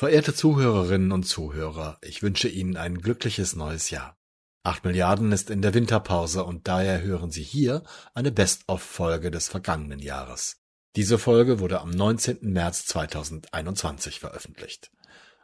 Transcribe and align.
Verehrte 0.00 0.32
Zuhörerinnen 0.32 1.12
und 1.12 1.24
Zuhörer, 1.24 1.98
ich 2.00 2.22
wünsche 2.22 2.48
Ihnen 2.48 2.78
ein 2.78 3.02
glückliches 3.02 3.54
neues 3.54 3.90
Jahr. 3.90 4.16
Acht 4.62 4.82
Milliarden 4.86 5.30
ist 5.30 5.50
in 5.50 5.60
der 5.60 5.74
Winterpause 5.74 6.44
und 6.44 6.66
daher 6.68 7.02
hören 7.02 7.30
Sie 7.30 7.42
hier 7.42 7.82
eine 8.14 8.32
Best-of-Folge 8.32 9.30
des 9.30 9.50
vergangenen 9.50 9.98
Jahres. 9.98 10.62
Diese 10.96 11.18
Folge 11.18 11.60
wurde 11.60 11.82
am 11.82 11.90
19. 11.90 12.38
März 12.40 12.86
2021 12.86 14.20
veröffentlicht. 14.20 14.90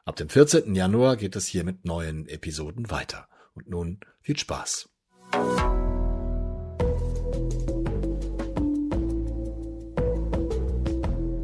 Ab 0.06 0.16
dem 0.16 0.30
14. 0.30 0.74
Januar 0.74 1.18
geht 1.18 1.36
es 1.36 1.46
hier 1.46 1.62
mit 1.62 1.84
neuen 1.84 2.26
Episoden 2.26 2.90
weiter. 2.90 3.28
Und 3.52 3.68
nun 3.68 4.00
viel 4.22 4.38
Spaß. 4.38 4.88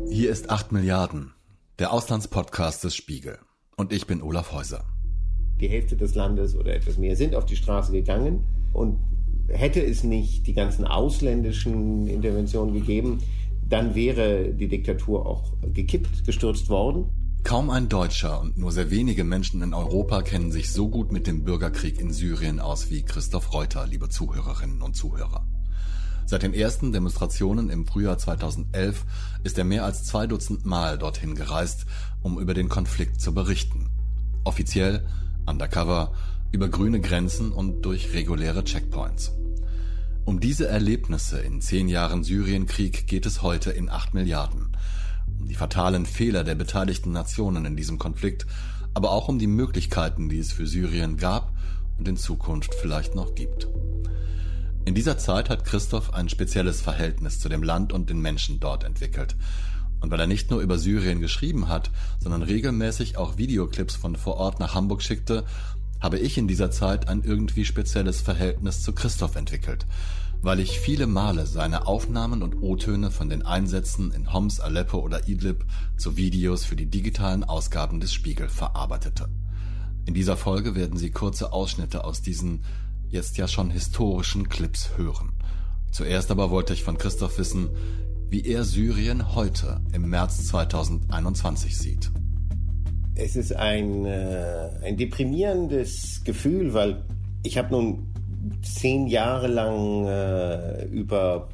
Hier 0.08 0.30
ist 0.30 0.48
acht 0.48 0.72
Milliarden 0.72 1.34
der 1.82 1.92
Auslandspodcast 1.92 2.84
des 2.84 2.94
Spiegel. 2.94 3.38
Und 3.76 3.92
ich 3.92 4.06
bin 4.06 4.22
Olaf 4.22 4.52
Häuser. 4.52 4.84
Die 5.60 5.66
Hälfte 5.66 5.96
des 5.96 6.14
Landes 6.14 6.54
oder 6.54 6.76
etwas 6.76 6.96
mehr 6.96 7.16
sind 7.16 7.34
auf 7.34 7.44
die 7.44 7.56
Straße 7.56 7.90
gegangen 7.90 8.44
und 8.72 9.00
hätte 9.48 9.84
es 9.84 10.04
nicht 10.04 10.46
die 10.46 10.54
ganzen 10.54 10.84
ausländischen 10.84 12.06
Interventionen 12.06 12.72
gegeben, 12.72 13.18
dann 13.68 13.96
wäre 13.96 14.54
die 14.54 14.68
Diktatur 14.68 15.26
auch 15.26 15.54
gekippt, 15.72 16.24
gestürzt 16.24 16.68
worden. 16.68 17.06
Kaum 17.42 17.68
ein 17.68 17.88
Deutscher 17.88 18.40
und 18.40 18.56
nur 18.56 18.70
sehr 18.70 18.92
wenige 18.92 19.24
Menschen 19.24 19.60
in 19.60 19.74
Europa 19.74 20.22
kennen 20.22 20.52
sich 20.52 20.70
so 20.70 20.88
gut 20.88 21.10
mit 21.10 21.26
dem 21.26 21.42
Bürgerkrieg 21.42 22.00
in 22.00 22.12
Syrien 22.12 22.60
aus 22.60 22.90
wie 22.90 23.02
Christoph 23.02 23.52
Reuter, 23.52 23.88
liebe 23.88 24.08
Zuhörerinnen 24.08 24.82
und 24.82 24.94
Zuhörer. 24.94 25.44
Seit 26.26 26.42
den 26.42 26.54
ersten 26.54 26.92
Demonstrationen 26.92 27.70
im 27.70 27.86
Frühjahr 27.86 28.18
2011 28.18 29.04
ist 29.44 29.58
er 29.58 29.64
mehr 29.64 29.84
als 29.84 30.04
zwei 30.04 30.26
Dutzend 30.26 30.64
Mal 30.64 30.98
dorthin 30.98 31.34
gereist, 31.34 31.86
um 32.22 32.38
über 32.38 32.54
den 32.54 32.68
Konflikt 32.68 33.20
zu 33.20 33.34
berichten. 33.34 33.90
Offiziell, 34.44 35.04
undercover, 35.46 36.12
über 36.52 36.68
grüne 36.68 37.00
Grenzen 37.00 37.52
und 37.52 37.82
durch 37.82 38.12
reguläre 38.12 38.64
Checkpoints. 38.64 39.32
Um 40.24 40.38
diese 40.38 40.68
Erlebnisse 40.68 41.40
in 41.40 41.60
zehn 41.60 41.88
Jahren 41.88 42.22
Syrienkrieg 42.22 43.08
geht 43.08 43.26
es 43.26 43.42
heute 43.42 43.70
in 43.70 43.90
acht 43.90 44.14
Milliarden. 44.14 44.76
Um 45.40 45.48
die 45.48 45.54
fatalen 45.54 46.06
Fehler 46.06 46.44
der 46.44 46.54
beteiligten 46.54 47.10
Nationen 47.10 47.64
in 47.64 47.76
diesem 47.76 47.98
Konflikt, 47.98 48.46
aber 48.94 49.10
auch 49.10 49.28
um 49.28 49.38
die 49.38 49.48
Möglichkeiten, 49.48 50.28
die 50.28 50.38
es 50.38 50.52
für 50.52 50.66
Syrien 50.66 51.16
gab 51.16 51.52
und 51.98 52.06
in 52.06 52.16
Zukunft 52.16 52.74
vielleicht 52.74 53.14
noch 53.14 53.34
gibt. 53.34 53.66
In 54.84 54.96
dieser 54.96 55.16
Zeit 55.16 55.48
hat 55.48 55.64
Christoph 55.64 56.12
ein 56.12 56.28
spezielles 56.28 56.80
Verhältnis 56.80 57.38
zu 57.38 57.48
dem 57.48 57.62
Land 57.62 57.92
und 57.92 58.10
den 58.10 58.20
Menschen 58.20 58.58
dort 58.58 58.82
entwickelt. 58.82 59.36
Und 60.00 60.10
weil 60.10 60.18
er 60.18 60.26
nicht 60.26 60.50
nur 60.50 60.60
über 60.60 60.76
Syrien 60.76 61.20
geschrieben 61.20 61.68
hat, 61.68 61.92
sondern 62.18 62.42
regelmäßig 62.42 63.16
auch 63.16 63.38
Videoclips 63.38 63.94
von 63.94 64.16
vor 64.16 64.38
Ort 64.38 64.58
nach 64.58 64.74
Hamburg 64.74 65.02
schickte, 65.02 65.44
habe 66.00 66.18
ich 66.18 66.36
in 66.36 66.48
dieser 66.48 66.72
Zeit 66.72 67.08
ein 67.08 67.22
irgendwie 67.22 67.64
spezielles 67.64 68.20
Verhältnis 68.20 68.82
zu 68.82 68.92
Christoph 68.92 69.36
entwickelt, 69.36 69.86
weil 70.40 70.58
ich 70.58 70.80
viele 70.80 71.06
Male 71.06 71.46
seine 71.46 71.86
Aufnahmen 71.86 72.42
und 72.42 72.60
O-Töne 72.60 73.12
von 73.12 73.28
den 73.28 73.46
Einsätzen 73.46 74.10
in 74.10 74.32
Homs, 74.32 74.58
Aleppo 74.58 74.98
oder 74.98 75.28
Idlib 75.28 75.64
zu 75.96 76.16
Videos 76.16 76.64
für 76.64 76.74
die 76.74 76.90
digitalen 76.90 77.44
Ausgaben 77.44 78.00
des 78.00 78.12
Spiegel 78.12 78.48
verarbeitete. 78.48 79.28
In 80.06 80.14
dieser 80.14 80.36
Folge 80.36 80.74
werden 80.74 80.98
Sie 80.98 81.12
kurze 81.12 81.52
Ausschnitte 81.52 82.02
aus 82.02 82.20
diesen 82.20 82.64
jetzt 83.12 83.36
ja 83.36 83.46
schon 83.46 83.70
historischen 83.70 84.48
Clips 84.48 84.96
hören. 84.96 85.32
Zuerst 85.92 86.30
aber 86.30 86.50
wollte 86.50 86.72
ich 86.72 86.82
von 86.82 86.96
Christoph 86.96 87.38
wissen, 87.38 87.68
wie 88.30 88.46
er 88.46 88.64
Syrien 88.64 89.34
heute 89.34 89.80
im 89.92 90.08
März 90.08 90.46
2021 90.48 91.76
sieht. 91.76 92.10
Es 93.14 93.36
ist 93.36 93.54
ein, 93.54 94.06
äh, 94.06 94.70
ein 94.82 94.96
deprimierendes 94.96 96.22
Gefühl, 96.24 96.72
weil 96.72 97.04
ich 97.42 97.58
habe 97.58 97.70
nun 97.72 98.06
zehn 98.62 99.06
Jahre 99.06 99.48
lang 99.48 100.06
äh, 100.06 100.86
über 100.86 101.50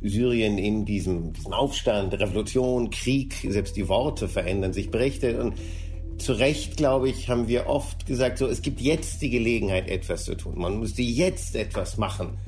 Syrien 0.00 0.58
in 0.58 0.84
diesem, 0.84 1.32
diesem 1.32 1.52
Aufstand, 1.52 2.14
Revolution, 2.14 2.90
Krieg, 2.90 3.34
selbst 3.48 3.76
die 3.76 3.88
Worte 3.88 4.28
verändern 4.28 4.72
sich 4.72 4.90
berichtet 4.90 5.40
und 5.40 5.54
zu 6.22 6.32
Recht, 6.32 6.76
glaube 6.76 7.08
ich, 7.08 7.28
haben 7.28 7.48
wir 7.48 7.66
oft 7.66 8.06
gesagt, 8.06 8.38
so, 8.38 8.46
es 8.46 8.62
gibt 8.62 8.80
jetzt 8.80 9.22
die 9.22 9.30
Gelegenheit, 9.30 9.88
etwas 9.88 10.24
zu 10.24 10.34
tun. 10.34 10.54
Man 10.56 10.78
müsste 10.78 11.02
jetzt 11.02 11.56
etwas 11.56 11.98
machen. 11.98 12.38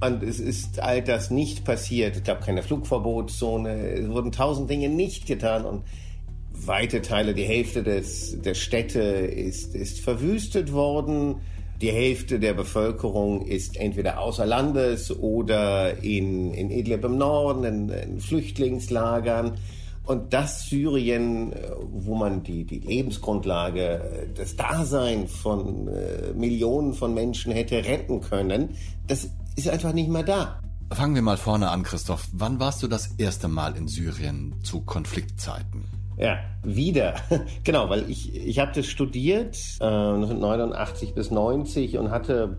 Und 0.00 0.22
es 0.22 0.40
ist 0.40 0.80
all 0.80 1.02
das 1.02 1.30
nicht 1.30 1.64
passiert. 1.64 2.16
Es 2.16 2.24
gab 2.24 2.44
keine 2.44 2.62
Flugverbotszone. 2.62 3.90
Es 3.92 4.08
wurden 4.08 4.32
tausend 4.32 4.70
Dinge 4.70 4.88
nicht 4.88 5.26
getan. 5.26 5.64
Und 5.66 5.84
weite 6.52 7.02
Teile, 7.02 7.34
die 7.34 7.44
Hälfte 7.44 7.82
des, 7.82 8.40
der 8.40 8.54
Städte 8.54 9.00
ist, 9.00 9.74
ist 9.74 10.00
verwüstet 10.00 10.72
worden. 10.72 11.36
Die 11.82 11.92
Hälfte 11.92 12.40
der 12.40 12.54
Bevölkerung 12.54 13.46
ist 13.46 13.76
entweder 13.76 14.20
außer 14.20 14.46
Landes 14.46 15.18
oder 15.18 16.02
in, 16.02 16.52
in 16.52 16.70
Idlib 16.70 17.04
im 17.04 17.18
Norden, 17.18 17.64
in, 17.64 17.88
in 17.88 18.20
Flüchtlingslagern. 18.20 19.58
Und 20.10 20.32
das 20.32 20.64
Syrien, 20.68 21.52
äh, 21.52 21.70
wo 21.88 22.16
man 22.16 22.42
die, 22.42 22.64
die 22.64 22.80
Lebensgrundlage, 22.80 23.80
äh, 23.80 24.26
das 24.34 24.56
Dasein 24.56 25.28
von 25.28 25.86
äh, 25.86 26.32
Millionen 26.34 26.94
von 26.94 27.14
Menschen 27.14 27.52
hätte 27.52 27.76
retten 27.84 28.20
können, 28.20 28.70
das 29.06 29.30
ist 29.54 29.68
einfach 29.68 29.92
nicht 29.92 30.08
mehr 30.08 30.24
da. 30.24 30.60
Fangen 30.90 31.14
wir 31.14 31.22
mal 31.22 31.36
vorne 31.36 31.70
an, 31.70 31.84
Christoph. 31.84 32.26
Wann 32.32 32.58
warst 32.58 32.82
du 32.82 32.88
das 32.88 33.14
erste 33.18 33.46
Mal 33.46 33.76
in 33.76 33.86
Syrien 33.86 34.56
zu 34.64 34.80
Konfliktzeiten? 34.80 35.84
Ja, 36.18 36.40
wieder. 36.64 37.14
genau, 37.62 37.88
weil 37.88 38.10
ich, 38.10 38.34
ich 38.34 38.58
habe 38.58 38.72
das 38.74 38.86
studiert, 38.86 39.56
äh, 39.78 39.84
1989 39.84 41.14
bis 41.14 41.30
90 41.30 41.98
und 41.98 42.10
hatte 42.10 42.58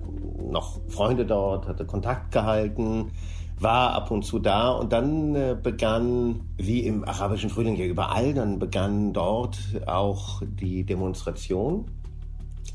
noch 0.50 0.80
Freunde 0.88 1.26
dort, 1.26 1.68
hatte 1.68 1.86
Kontakt 1.86 2.32
gehalten 2.32 3.12
war 3.62 3.94
ab 3.94 4.12
und 4.12 4.24
zu 4.24 4.40
da 4.40 4.72
und 4.72 4.92
dann 4.92 5.36
äh, 5.36 5.56
begann, 5.62 6.42
wie 6.58 6.82
im 6.82 7.04
arabischen 7.04 7.50
Frühling 7.50 7.76
ja 7.76 7.86
überall, 7.86 8.34
dann 8.34 8.60
begann 8.60 9.14
dort 9.14 9.58
auch 9.86 10.42
die 10.46 10.84
Demonstration. 10.84 11.86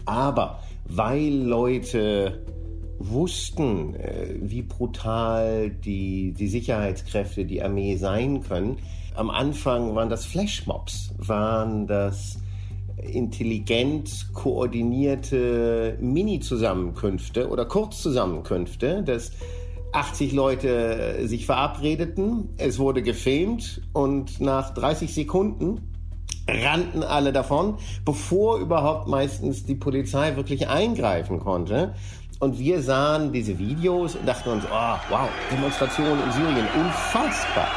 Aber 0.05 0.61
weil 0.85 1.33
Leute 1.33 2.45
wussten, 2.99 3.95
äh, 3.97 4.37
wie 4.41 4.63
brutal 4.63 5.71
die, 5.71 6.33
die 6.33 6.49
Sicherheitskräfte, 6.49 7.45
die 7.45 7.63
Armee 7.63 7.97
sein 7.97 8.43
können, 8.43 8.79
am 9.15 9.31
Anfang 9.31 9.95
waren 9.95 10.09
das 10.09 10.25
Flashmobs, 10.25 11.15
waren 11.19 11.87
das 11.87 12.39
intelligent 12.97 14.29
koordinierte 14.33 15.99
Mini-Zusammenkünfte 16.01 17.49
oder 17.49 17.65
Kurzzusammenkünfte, 17.67 19.03
das 19.03 19.33
80 19.97 20.33
Leute 20.33 20.69
äh, 21.19 21.27
sich 21.27 21.47
verabredeten, 21.47 22.51
es 22.59 22.79
wurde 22.79 23.03
gefilmt 23.03 23.81
und 23.95 24.41
nach 24.41 24.75
30 24.75 25.15
Sekunden 25.15 25.81
rannten 26.47 27.03
alle 27.03 27.33
davon, 27.33 27.79
bevor 28.05 28.59
überhaupt 28.59 29.09
meistens 29.09 29.65
die 29.65 29.75
Polizei 29.75 30.37
wirklich 30.37 30.69
eingreifen 30.69 31.41
konnte. 31.41 31.95
Und 32.39 32.59
wir 32.59 32.83
sahen 32.83 33.33
diese 33.33 33.59
Videos 33.59 34.15
und 34.15 34.29
dachten 34.29 34.51
uns, 34.51 34.65
oh, 34.67 34.97
wow, 35.09 35.29
Demonstration 35.51 36.19
in 36.23 36.33
Syrien, 36.33 36.67
unfassbar. 36.77 37.69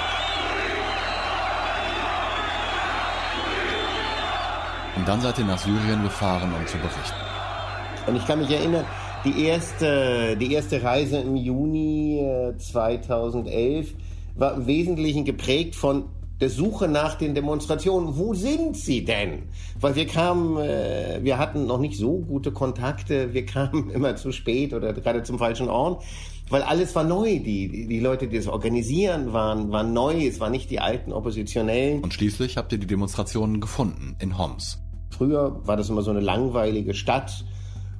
Und 4.98 5.08
dann 5.08 5.22
seid 5.22 5.40
ihr 5.40 5.46
nach 5.46 5.58
Syrien 5.58 6.04
gefahren, 6.04 6.54
um 6.54 6.68
zu 6.68 6.78
berichten. 6.78 7.16
Und 8.08 8.18
ich 8.18 8.28
kann 8.28 8.40
mich 8.40 8.52
erinnern, 8.52 8.84
die 9.26 9.44
erste, 9.46 10.38
die 10.38 10.54
erste 10.54 10.82
Reise 10.82 11.18
im 11.18 11.36
Juni 11.36 12.24
2011 12.58 13.92
äh, 13.92 13.94
war 14.36 14.56
im 14.56 14.68
Wesentlichen 14.68 15.26
geprägt 15.26 15.76
von 15.76 16.06
der 16.40 16.50
Suche 16.50 16.88
nach 16.88 17.16
den 17.16 17.36
Demonstrationen. 17.36 18.18
Wo 18.18 18.34
sind 18.34 18.78
sie 18.78 19.04
denn? 19.04 19.44
Weil 19.80 19.96
wir 19.96 20.08
kamen, 20.08 20.58
äh, 20.58 21.20
wir 21.22 21.38
hatten 21.38 21.68
noch 21.68 21.80
nicht 21.80 21.98
so 21.98 22.20
gute 22.20 22.52
Kontakte, 22.52 23.34
wir 23.34 23.46
kamen 23.46 23.90
immer 23.94 24.16
zu 24.16 24.32
spät 24.32 24.74
oder 24.74 24.94
gerade 24.94 25.24
zum 25.24 25.38
falschen 25.38 25.68
Ort, 25.68 26.04
weil 26.50 26.62
alles 26.62 26.96
war 26.96 27.04
neu. 27.04 27.40
Die, 27.40 27.88
die 27.88 28.00
Leute, 28.00 28.28
die 28.28 28.38
das 28.38 28.48
organisieren, 28.48 29.34
waren, 29.34 29.72
waren 29.72 29.92
neu. 29.94 30.26
Es 30.26 30.40
waren 30.40 30.54
nicht 30.54 30.70
die 30.70 30.80
alten 30.80 31.12
Oppositionellen. 31.12 32.02
Und 32.02 32.14
schließlich 32.14 32.56
habt 32.56 32.72
ihr 32.72 32.78
die 32.78 32.88
Demonstrationen 32.88 33.60
gefunden 33.60 34.16
in 34.20 34.38
Homs. 34.38 34.80
Früher 35.10 35.60
war 35.66 35.76
das 35.76 35.90
immer 35.90 36.04
so 36.04 36.12
eine 36.12 36.22
langweilige 36.22 36.94
Stadt 36.94 37.44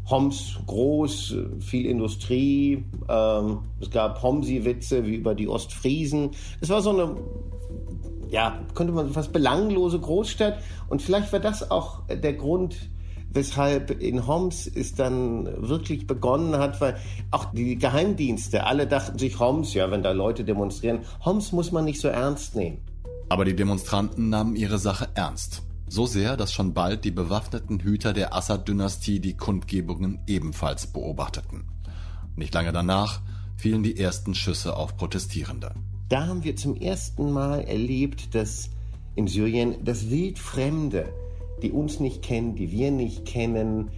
Homs 0.10 0.60
groß, 0.66 1.36
viel 1.60 1.86
Industrie. 1.86 2.84
Ähm, 3.08 3.60
es 3.80 3.92
gab 3.92 4.22
Homsi-Witze 4.22 5.06
wie 5.06 5.16
über 5.16 5.36
die 5.36 5.48
Ostfriesen. 5.48 6.32
Es 6.62 6.70
war 6.70 6.82
so 6.82 6.90
eine, 6.92 7.16
ja, 8.30 8.60
könnte 8.74 8.94
man 8.94 9.12
fast 9.12 9.32
belanglose 9.32 10.00
Großstadt. 10.00 10.60
Und 10.88 11.02
vielleicht 11.02 11.32
war 11.32 11.40
das 11.40 11.70
auch 11.70 12.02
der 12.08 12.34
Grund, 12.34 12.90
weshalb 13.32 14.02
in 14.02 14.26
Homs 14.26 14.68
es 14.68 14.96
dann 14.96 15.46
wirklich 15.68 16.08
begonnen 16.08 16.58
hat, 16.58 16.82
weil 16.82 16.98
auch 17.32 17.46
die 17.54 17.78
Geheimdienste, 17.78 18.66
alle 18.66 18.88
dachten 18.88 19.20
sich, 19.20 19.40
Homs, 19.40 19.74
ja, 19.74 19.92
wenn 19.92 20.04
da 20.04 20.12
Leute 20.12 20.44
demonstrieren, 20.44 21.02
Homs 21.24 21.52
muss 21.52 21.72
man 21.72 21.86
nicht 21.86 22.02
so 22.02 22.08
ernst 22.08 22.56
nehmen. 22.56 22.80
Aber 23.30 23.46
die 23.46 23.56
Demonstranten 23.56 24.30
nahmen 24.30 24.56
ihre 24.56 24.80
Sache 24.80 25.10
ernst. 25.14 25.62
So 25.92 26.06
sehr, 26.06 26.38
dass 26.38 26.54
schon 26.54 26.76
bald 26.76 27.04
die 27.04 27.12
bewaffneten 27.12 27.80
Hüter 27.80 28.14
der 28.14 28.36
Assad-Dynastie 28.36 29.20
die 29.20 29.36
Kundgebungen 29.36 30.20
ebenfalls 30.28 30.86
beobachteten. 30.86 31.64
Nicht 32.36 32.54
lange 32.54 32.72
danach 32.72 33.22
fielen 33.58 33.82
die 33.82 34.00
ersten 34.00 34.36
Schüsse 34.36 34.78
auf 34.78 34.96
Protestierende. 34.98 35.74
Da 36.08 36.28
haben 36.28 36.44
wir 36.44 36.56
zum 36.56 36.76
ersten 36.76 37.32
Mal 37.32 37.62
erlebt, 37.62 38.36
dass 38.36 38.70
in 39.16 39.28
Syrien 39.28 39.84
das 39.84 40.12
Wildfremde, 40.12 41.10
die 41.64 41.72
uns 41.72 42.00
nicht 42.00 42.22
kennen, 42.22 42.56
die 42.56 42.72
wir 42.72 42.92
nicht 42.92 43.26
kennen, 43.26 43.90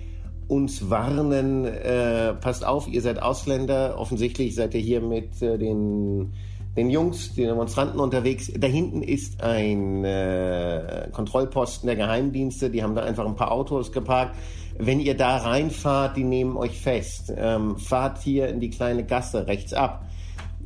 uns 0.48 0.90
warnen, 0.90 1.66
äh, 1.66 2.34
passt 2.36 2.66
auf, 2.66 2.88
ihr 2.88 3.02
seid 3.02 3.22
Ausländer, 3.22 4.00
offensichtlich 4.00 4.56
seid 4.56 4.74
ihr 4.76 4.82
hier 4.82 5.02
mit 5.02 5.42
äh, 5.42 5.58
den, 5.58 6.34
den 6.76 6.90
Jungs, 6.90 7.34
den 7.34 7.48
Demonstranten 7.48 8.00
unterwegs. 8.00 8.52
Da 8.56 8.68
hinten 8.68 9.04
ist 9.04 9.42
ein 9.42 10.06
äh, 10.06 11.10
Kontrollposten 11.12 11.88
der 11.88 11.96
Geheimdienste, 11.96 12.70
die 12.70 12.82
haben 12.82 12.96
da 12.96 13.04
einfach 13.04 13.26
ein 13.26 13.36
paar 13.36 13.52
Autos 13.52 13.92
geparkt. 13.92 14.36
Wenn 14.78 15.00
ihr 15.00 15.16
da 15.16 15.38
reinfahrt, 15.38 16.16
die 16.16 16.24
nehmen 16.24 16.56
euch 16.56 16.80
fest. 16.80 17.34
Ähm, 17.36 17.78
fahrt 17.78 18.22
hier 18.22 18.48
in 18.48 18.60
die 18.60 18.70
kleine 18.70 19.06
Gasse 19.06 19.48
rechts 19.48 19.74
ab. 19.74 20.06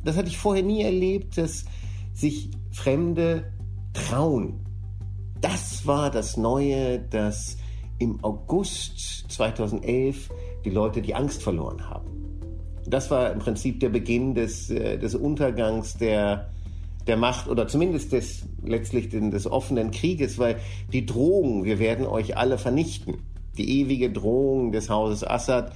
Das 0.04 0.16
hatte 0.16 0.28
ich 0.28 0.38
vorher 0.38 0.62
nie 0.62 0.82
erlebt, 0.82 1.36
dass 1.36 1.64
sich 2.14 2.50
Fremde 2.70 3.52
trauen. 3.92 4.64
Das 5.40 5.86
war 5.86 6.10
das 6.10 6.36
Neue, 6.36 7.00
dass 7.00 7.56
im 7.98 8.22
August 8.22 9.26
2011 9.28 10.30
die 10.64 10.70
Leute 10.70 11.02
die 11.02 11.14
Angst 11.14 11.42
verloren 11.42 11.88
haben. 11.88 12.15
Das 12.86 13.10
war 13.10 13.32
im 13.32 13.38
Prinzip 13.38 13.80
der 13.80 13.88
Beginn 13.88 14.34
des, 14.34 14.70
äh, 14.70 14.98
des 14.98 15.14
Untergangs 15.14 15.96
der, 15.96 16.50
der 17.06 17.16
Macht 17.16 17.48
oder 17.48 17.68
zumindest 17.68 18.12
des, 18.12 18.44
letztlich 18.64 19.08
des 19.10 19.46
offenen 19.46 19.90
Krieges, 19.90 20.38
weil 20.38 20.56
die 20.92 21.06
Drohung, 21.06 21.64
wir 21.64 21.78
werden 21.78 22.06
euch 22.06 22.36
alle 22.36 22.58
vernichten, 22.58 23.18
die 23.56 23.80
ewige 23.80 24.10
Drohung 24.10 24.72
des 24.72 24.90
Hauses 24.90 25.24
Assad, 25.24 25.72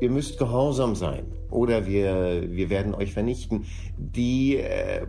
ihr 0.00 0.10
müsst 0.10 0.38
gehorsam 0.38 0.94
sein 0.94 1.24
oder 1.50 1.86
wir, 1.86 2.44
wir 2.48 2.70
werden 2.70 2.94
euch 2.94 3.12
vernichten, 3.12 3.64
die 3.96 4.56
äh, 4.56 5.06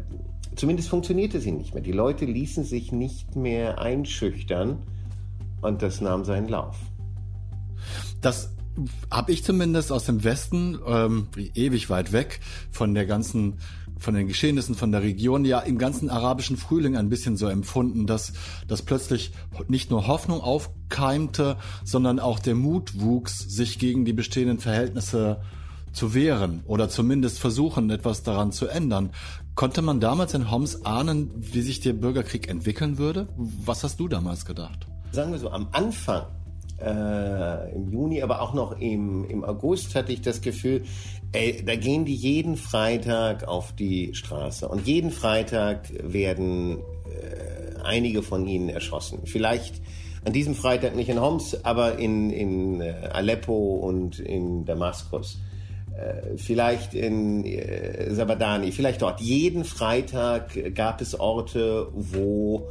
zumindest 0.56 0.90
funktionierte 0.90 1.40
sie 1.40 1.52
nicht 1.52 1.74
mehr. 1.74 1.84
Die 1.84 1.92
Leute 1.92 2.26
ließen 2.26 2.64
sich 2.64 2.92
nicht 2.92 3.36
mehr 3.36 3.80
einschüchtern 3.80 4.80
und 5.62 5.82
das 5.82 6.02
nahm 6.02 6.26
seinen 6.26 6.48
Lauf. 6.48 6.78
Das 8.22 8.54
habe 9.12 9.32
ich 9.32 9.44
zumindest 9.44 9.92
aus 9.92 10.06
dem 10.06 10.24
Westen, 10.24 10.80
ähm, 10.86 11.28
ewig 11.56 11.90
weit 11.90 12.12
weg 12.12 12.40
von 12.72 12.94
der 12.94 13.06
ganzen, 13.06 13.60
von 13.98 14.14
den 14.14 14.28
Geschehnissen 14.28 14.76
von 14.76 14.92
der 14.92 15.02
Region, 15.02 15.46
ja 15.46 15.60
im 15.60 15.78
ganzen 15.78 16.10
arabischen 16.10 16.58
Frühling 16.58 16.96
ein 16.96 17.10
bisschen 17.10 17.38
so 17.38 17.48
empfunden, 17.48 18.08
dass, 18.08 18.34
dass 18.68 18.82
plötzlich 18.82 19.32
nicht 19.68 19.92
nur 19.92 20.08
Hoffnung 20.08 20.42
aufkeimte, 20.42 21.58
sondern 21.84 22.20
auch 22.20 22.40
der 22.40 22.56
Mut 22.56 23.00
wuchs, 23.00 23.40
sich 23.40 23.80
gegen 23.80 24.06
die 24.06 24.14
bestehenden 24.14 24.60
Verhältnisse 24.60 25.42
zu 25.92 26.14
wehren 26.14 26.62
oder 26.66 26.88
zumindest 26.88 27.40
versuchen, 27.40 27.90
etwas 27.90 28.24
daran 28.24 28.52
zu 28.52 28.68
ändern. 28.68 29.10
Konnte 29.56 29.82
man 29.82 30.00
damals 30.00 30.34
in 30.34 30.52
Homs 30.52 30.86
ahnen, 30.86 31.32
wie 31.36 31.62
sich 31.62 31.82
der 31.82 31.94
Bürgerkrieg 31.94 32.48
entwickeln 32.48 32.98
würde? 32.98 33.28
Was 33.36 33.84
hast 33.84 34.00
du 34.00 34.08
damals 34.08 34.46
gedacht? 34.46 34.88
sagen 35.12 35.32
wir 35.32 35.40
so, 35.40 35.50
am 35.50 35.68
Anfang 35.72 36.24
äh, 36.82 37.76
im 37.76 37.92
Juni, 37.92 38.22
aber 38.22 38.42
auch 38.42 38.54
noch 38.54 38.80
im, 38.80 39.26
im 39.30 39.44
August 39.44 39.96
hatte 39.96 40.12
ich 40.12 40.22
das 40.22 40.42
Gefühl, 40.42 40.84
ey, 41.32 41.64
da 41.66 41.76
gehen 41.76 42.06
die 42.06 42.16
jeden 42.16 42.58
Freitag 42.58 43.48
auf 43.48 43.74
die 43.74 44.14
Straße 44.14 44.68
und 44.68 44.88
jeden 44.88 45.12
Freitag 45.12 45.90
werden 46.02 46.80
äh, 46.80 47.82
einige 47.84 48.24
von 48.24 48.48
ihnen 48.48 48.70
erschossen. 48.70 49.22
Vielleicht 49.26 49.82
an 50.26 50.34
diesem 50.34 50.56
Freitag 50.56 50.96
nicht 50.96 51.10
in 51.10 51.22
Homs, 51.22 51.64
aber 51.64 51.98
in, 51.98 52.30
in 52.30 52.82
äh, 52.82 53.10
Aleppo 53.12 53.76
und 53.76 54.20
in 54.20 54.66
Damaskus. 54.66 55.40
Äh, 55.98 56.38
vielleicht 56.38 56.94
in 56.94 57.46
äh, 57.46 58.12
Sabadani, 58.12 58.72
vielleicht 58.72 59.02
dort. 59.02 59.22
Jeden 59.22 59.66
Freitag 59.66 60.76
gab 60.76 61.02
es 61.02 61.20
Orte, 61.20 61.88
wo 61.94 62.70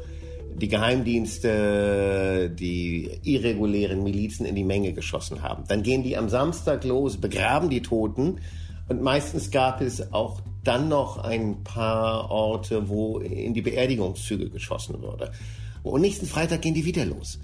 die 0.58 0.68
Geheimdienste 0.68 2.50
die 2.50 3.10
irregulären 3.22 4.02
Milizen 4.02 4.46
in 4.46 4.54
die 4.54 4.64
Menge 4.64 4.92
geschossen 4.92 5.42
haben. 5.42 5.64
Dann 5.68 5.82
gehen 5.82 6.02
die 6.02 6.16
am 6.16 6.28
Samstag 6.28 6.84
los, 6.84 7.16
begraben 7.16 7.70
die 7.70 7.82
Toten 7.82 8.40
und 8.88 9.02
meistens 9.02 9.50
gab 9.50 9.80
es 9.80 10.12
auch 10.12 10.40
dann 10.64 10.88
noch 10.88 11.18
ein 11.18 11.62
paar 11.62 12.30
Orte, 12.30 12.88
wo 12.88 13.18
in 13.18 13.54
die 13.54 13.62
Beerdigungszüge 13.62 14.50
geschossen 14.50 15.00
wurde. 15.00 15.32
Und 15.82 16.00
nächsten 16.00 16.26
Freitag 16.26 16.62
gehen 16.62 16.74
die 16.74 16.84
wieder 16.84 17.04
los. 17.04 17.38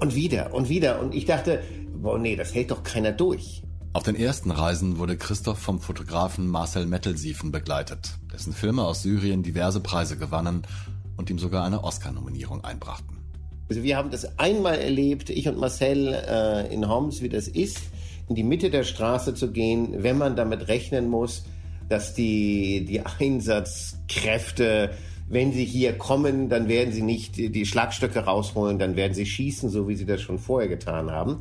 Und 0.00 0.14
wieder 0.14 0.52
und 0.54 0.68
wieder. 0.68 1.00
Und 1.00 1.14
ich 1.14 1.24
dachte, 1.24 1.62
boah, 1.94 2.18
nee, 2.18 2.36
das 2.36 2.54
hält 2.54 2.70
doch 2.70 2.82
keiner 2.82 3.12
durch. 3.12 3.62
Auf 3.92 4.02
den 4.02 4.16
ersten 4.16 4.50
Reisen 4.50 4.98
wurde 4.98 5.16
Christoph 5.16 5.58
vom 5.58 5.80
Fotografen 5.80 6.48
Marcel 6.48 6.86
Mettelsiefen 6.86 7.52
begleitet, 7.52 8.18
dessen 8.32 8.52
Filme 8.52 8.82
aus 8.82 9.02
Syrien 9.02 9.44
diverse 9.44 9.80
Preise 9.80 10.16
gewannen 10.16 10.66
und 11.16 11.30
ihm 11.30 11.38
sogar 11.38 11.64
eine 11.64 11.82
Oscar-Nominierung 11.84 12.64
einbrachten. 12.64 13.18
Also 13.68 13.82
wir 13.82 13.96
haben 13.96 14.10
das 14.10 14.38
einmal 14.38 14.78
erlebt, 14.78 15.30
ich 15.30 15.48
und 15.48 15.58
Marcel 15.58 16.12
äh, 16.12 16.72
in 16.72 16.88
Homs, 16.88 17.22
wie 17.22 17.28
das 17.28 17.48
ist, 17.48 17.80
in 18.28 18.34
die 18.34 18.42
Mitte 18.42 18.70
der 18.70 18.84
Straße 18.84 19.34
zu 19.34 19.52
gehen, 19.52 20.02
wenn 20.02 20.18
man 20.18 20.36
damit 20.36 20.68
rechnen 20.68 21.08
muss, 21.08 21.44
dass 21.88 22.14
die, 22.14 22.84
die 22.84 23.00
Einsatzkräfte, 23.00 24.90
wenn 25.28 25.52
sie 25.52 25.64
hier 25.64 25.96
kommen, 25.96 26.48
dann 26.48 26.68
werden 26.68 26.92
sie 26.92 27.02
nicht 27.02 27.36
die 27.36 27.66
Schlagstöcke 27.66 28.20
rausholen, 28.20 28.78
dann 28.78 28.96
werden 28.96 29.14
sie 29.14 29.26
schießen, 29.26 29.70
so 29.70 29.88
wie 29.88 29.94
sie 29.94 30.06
das 30.06 30.20
schon 30.20 30.38
vorher 30.38 30.68
getan 30.68 31.10
haben 31.10 31.40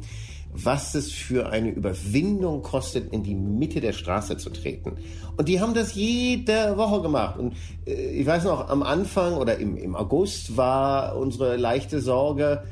was 0.53 0.95
es 0.95 1.11
für 1.11 1.49
eine 1.49 1.69
Überwindung 1.69 2.61
kostet, 2.61 3.11
in 3.11 3.23
die 3.23 3.35
Mitte 3.35 3.81
der 3.81 3.93
Straße 3.93 4.37
zu 4.37 4.49
treten. 4.51 4.97
Und 5.35 5.49
die 5.49 5.59
haben 5.59 5.73
das 5.73 5.95
jede 5.95 6.77
Woche 6.77 7.01
gemacht. 7.01 7.39
Und 7.39 7.55
äh, 7.85 7.93
ich 7.93 8.25
weiß 8.25 8.43
noch, 8.43 8.69
am 8.69 8.83
Anfang 8.83 9.33
oder 9.33 9.57
im, 9.57 9.77
im 9.77 9.95
August 9.95 10.55
war 10.55 11.17
unsere 11.17 11.57
leichte 11.57 12.01
Sorge, 12.01 12.63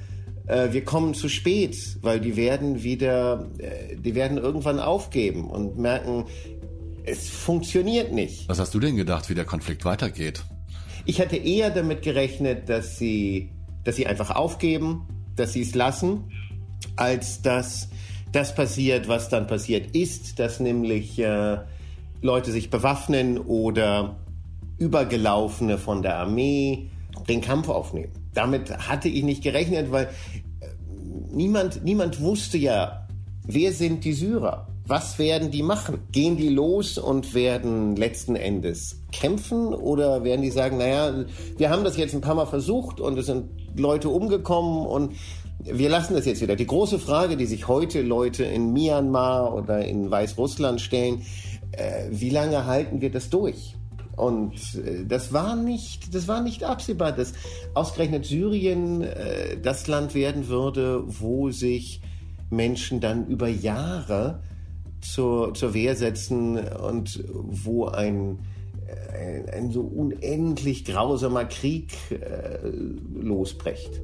äh, 0.47 0.71
wir 0.71 0.83
kommen 0.83 1.13
zu 1.13 1.27
spät, 1.27 1.97
weil 2.01 2.19
die 2.19 2.35
werden 2.35 2.83
wieder, 2.83 3.49
äh, 3.57 3.95
die 3.95 4.15
werden 4.15 4.37
irgendwann 4.37 4.79
aufgeben 4.79 5.49
und 5.49 5.77
merken, 5.77 6.25
es 7.03 7.29
funktioniert 7.29 8.11
nicht. 8.11 8.47
Was 8.47 8.59
hast 8.59 8.73
du 8.73 8.79
denn 8.79 8.95
gedacht, 8.95 9.29
wie 9.29 9.33
der 9.33 9.45
Konflikt 9.45 9.85
weitergeht? 9.85 10.43
Ich 11.05 11.19
hatte 11.19 11.35
eher 11.35 11.71
damit 11.71 12.03
gerechnet, 12.03 12.69
dass 12.69 12.97
sie, 12.97 13.49
dass 13.83 13.95
sie 13.95 14.05
einfach 14.05 14.29
aufgeben, 14.29 15.07
dass 15.35 15.53
sie 15.53 15.61
es 15.61 15.73
lassen 15.73 16.31
als 16.95 17.41
dass 17.41 17.89
das 18.31 18.55
passiert, 18.55 19.07
was 19.07 19.29
dann 19.29 19.47
passiert 19.47 19.95
ist, 19.95 20.39
dass 20.39 20.59
nämlich 20.59 21.19
äh, 21.19 21.57
Leute 22.21 22.51
sich 22.51 22.69
bewaffnen 22.69 23.37
oder 23.37 24.15
Übergelaufene 24.77 25.77
von 25.77 26.01
der 26.01 26.17
Armee 26.17 26.89
den 27.27 27.41
Kampf 27.41 27.69
aufnehmen. 27.69 28.11
Damit 28.33 28.71
hatte 28.87 29.09
ich 29.09 29.23
nicht 29.23 29.43
gerechnet, 29.43 29.91
weil 29.91 30.05
äh, 30.05 30.67
niemand, 31.31 31.83
niemand 31.83 32.21
wusste 32.21 32.57
ja, 32.57 33.07
wer 33.45 33.73
sind 33.73 34.05
die 34.05 34.13
Syrer? 34.13 34.67
Was 34.87 35.19
werden 35.19 35.51
die 35.51 35.63
machen? 35.63 35.99
Gehen 36.11 36.37
die 36.37 36.49
los 36.49 36.97
und 36.97 37.33
werden 37.33 37.95
letzten 37.95 38.35
Endes 38.35 39.01
kämpfen 39.11 39.73
oder 39.73 40.23
werden 40.23 40.41
die 40.41 40.51
sagen, 40.51 40.77
naja, 40.77 41.25
wir 41.57 41.69
haben 41.69 41.83
das 41.83 41.97
jetzt 41.97 42.13
ein 42.13 42.21
paar 42.21 42.35
Mal 42.35 42.47
versucht 42.47 42.99
und 42.99 43.17
es 43.17 43.27
sind 43.27 43.49
Leute 43.77 44.09
umgekommen 44.09 44.85
und 44.85 45.13
wir 45.63 45.89
lassen 45.89 46.13
das 46.13 46.25
jetzt 46.25 46.41
wieder. 46.41 46.55
Die 46.55 46.67
große 46.67 46.99
Frage, 46.99 47.37
die 47.37 47.45
sich 47.45 47.67
heute 47.67 48.01
Leute 48.01 48.43
in 48.43 48.73
Myanmar 48.73 49.53
oder 49.53 49.85
in 49.85 50.09
Weißrussland 50.09 50.81
stellen, 50.81 51.23
äh, 51.71 52.07
wie 52.09 52.29
lange 52.29 52.65
halten 52.65 53.01
wir 53.01 53.11
das 53.11 53.29
durch? 53.29 53.75
Und 54.15 54.53
äh, 54.75 55.05
das 55.05 55.33
war 55.33 55.55
nicht, 55.55 56.13
das 56.13 56.27
war 56.27 56.41
nicht 56.41 56.63
absehbar, 56.63 57.11
dass 57.11 57.33
ausgerechnet 57.73 58.25
Syrien 58.25 59.01
äh, 59.01 59.57
das 59.61 59.87
Land 59.87 60.13
werden 60.15 60.47
würde, 60.47 61.03
wo 61.05 61.49
sich 61.49 62.01
Menschen 62.49 62.99
dann 62.99 63.27
über 63.27 63.47
Jahre 63.47 64.41
zur, 64.99 65.53
zur 65.53 65.73
Wehr 65.73 65.95
setzen 65.95 66.57
und 66.57 67.23
wo 67.29 67.85
ein, 67.85 68.39
ein, 69.13 69.49
ein 69.49 69.71
so 69.71 69.81
unendlich 69.81 70.85
grausamer 70.85 71.45
Krieg 71.45 71.93
äh, 72.11 72.59
losbricht. 73.19 74.01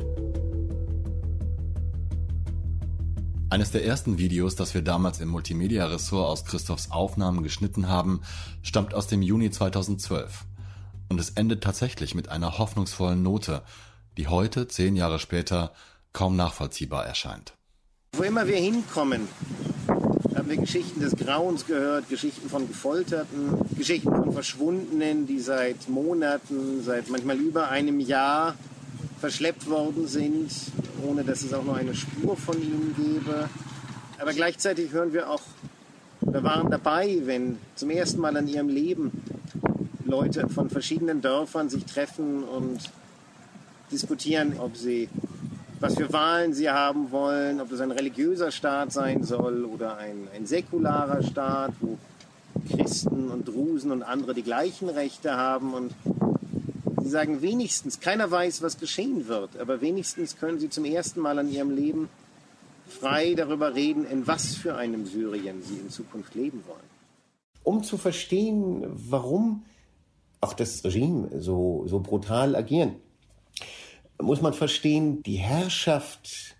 Eines 3.49 3.71
der 3.71 3.85
ersten 3.85 4.17
Videos, 4.17 4.55
das 4.57 4.73
wir 4.73 4.81
damals 4.81 5.21
im 5.21 5.29
Multimedia-Ressort 5.29 6.27
aus 6.27 6.43
Christophs 6.43 6.91
Aufnahmen 6.91 7.43
geschnitten 7.43 7.87
haben, 7.87 8.21
stammt 8.61 8.93
aus 8.93 9.07
dem 9.07 9.21
Juni 9.21 9.51
2012. 9.51 10.43
Und 11.07 11.17
es 11.17 11.29
endet 11.29 11.63
tatsächlich 11.63 12.13
mit 12.13 12.27
einer 12.27 12.57
hoffnungsvollen 12.57 13.23
Note, 13.23 13.61
die 14.17 14.27
heute, 14.27 14.67
zehn 14.67 14.97
Jahre 14.97 15.17
später, 15.17 15.71
kaum 16.11 16.35
nachvollziehbar 16.35 17.05
erscheint. 17.05 17.53
Wo 18.17 18.23
immer 18.23 18.47
wir 18.47 18.57
hinkommen, 18.57 19.29
haben 19.87 20.49
wir 20.49 20.57
Geschichten 20.57 20.99
des 20.99 21.15
Grauens 21.15 21.65
gehört, 21.65 22.09
Geschichten 22.09 22.49
von 22.49 22.67
Gefolterten, 22.67 23.59
Geschichten 23.77 24.09
von 24.09 24.33
Verschwundenen, 24.33 25.25
die 25.25 25.39
seit 25.39 25.87
Monaten, 25.87 26.83
seit 26.83 27.09
manchmal 27.09 27.37
über 27.37 27.69
einem 27.69 28.01
Jahr 28.01 28.55
verschleppt 29.21 29.69
worden 29.69 30.05
sind, 30.07 30.51
ohne 31.05 31.23
dass 31.23 31.41
es 31.41 31.53
auch 31.53 31.63
nur 31.63 31.75
eine 31.75 31.93
Spur 31.93 32.37
von 32.37 32.61
ihnen 32.61 32.95
gäbe. 32.95 33.49
Aber 34.19 34.33
gleichzeitig 34.33 34.91
hören 34.91 35.13
wir 35.13 35.29
auch, 35.29 35.41
wir 36.21 36.43
waren 36.43 36.69
dabei, 36.69 37.19
wenn 37.23 37.57
zum 37.75 37.89
ersten 37.89 38.19
Mal 38.19 38.35
in 38.37 38.47
ihrem 38.47 38.69
Leben 38.69 39.11
Leute 40.05 40.47
von 40.49 40.69
verschiedenen 40.69 41.21
Dörfern 41.21 41.69
sich 41.69 41.85
treffen 41.85 42.43
und 42.43 42.79
diskutieren, 43.91 44.55
ob 44.59 44.75
sie, 44.77 45.09
was 45.79 45.95
für 45.95 46.11
Wahlen 46.11 46.53
sie 46.53 46.69
haben 46.69 47.11
wollen, 47.11 47.61
ob 47.61 47.71
es 47.71 47.81
ein 47.81 47.91
religiöser 47.91 48.51
Staat 48.51 48.91
sein 48.91 49.23
soll 49.23 49.65
oder 49.65 49.97
ein, 49.97 50.27
ein 50.35 50.45
säkularer 50.45 51.23
Staat, 51.23 51.73
wo 51.81 51.97
Christen 52.69 53.29
und 53.29 53.47
Drusen 53.47 53.91
und 53.91 54.03
andere 54.03 54.33
die 54.33 54.43
gleichen 54.43 54.89
Rechte 54.89 55.35
haben 55.35 55.73
und 55.73 55.93
sie 57.07 57.11
sagen 57.11 57.41
wenigstens, 57.41 57.99
keiner 57.99 58.29
weiß, 58.29 58.61
was 58.61 58.77
geschehen 58.77 59.27
wird, 59.27 59.57
aber 59.57 59.81
wenigstens 59.81 60.37
können 60.37 60.59
sie 60.59 60.69
zum 60.69 60.85
ersten 60.85 61.19
Mal 61.19 61.39
in 61.39 61.51
ihrem 61.51 61.75
Leben 61.75 62.09
frei 62.87 63.33
darüber 63.33 63.75
reden, 63.75 64.05
in 64.05 64.27
was 64.27 64.55
für 64.55 64.75
einem 64.75 65.05
Syrien 65.05 65.61
sie 65.61 65.77
in 65.77 65.89
Zukunft 65.89 66.35
leben 66.35 66.63
wollen. 66.67 66.79
Um 67.63 67.83
zu 67.83 67.97
verstehen, 67.97 68.85
warum 68.87 69.65
auch 70.39 70.53
das 70.53 70.83
Regime 70.83 71.41
so, 71.41 71.83
so 71.87 71.99
brutal 71.99 72.55
agieren, 72.55 72.95
muss 74.21 74.41
man 74.41 74.53
verstehen, 74.53 75.21
die 75.23 75.35
Herrschaft 75.35 76.55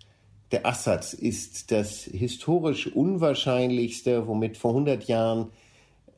der 0.51 0.65
Assads 0.65 1.13
ist 1.13 1.71
das 1.71 2.03
historisch 2.03 2.87
unwahrscheinlichste, 2.87 4.27
womit 4.27 4.57
vor 4.57 4.71
100 4.71 5.03
Jahren 5.05 5.51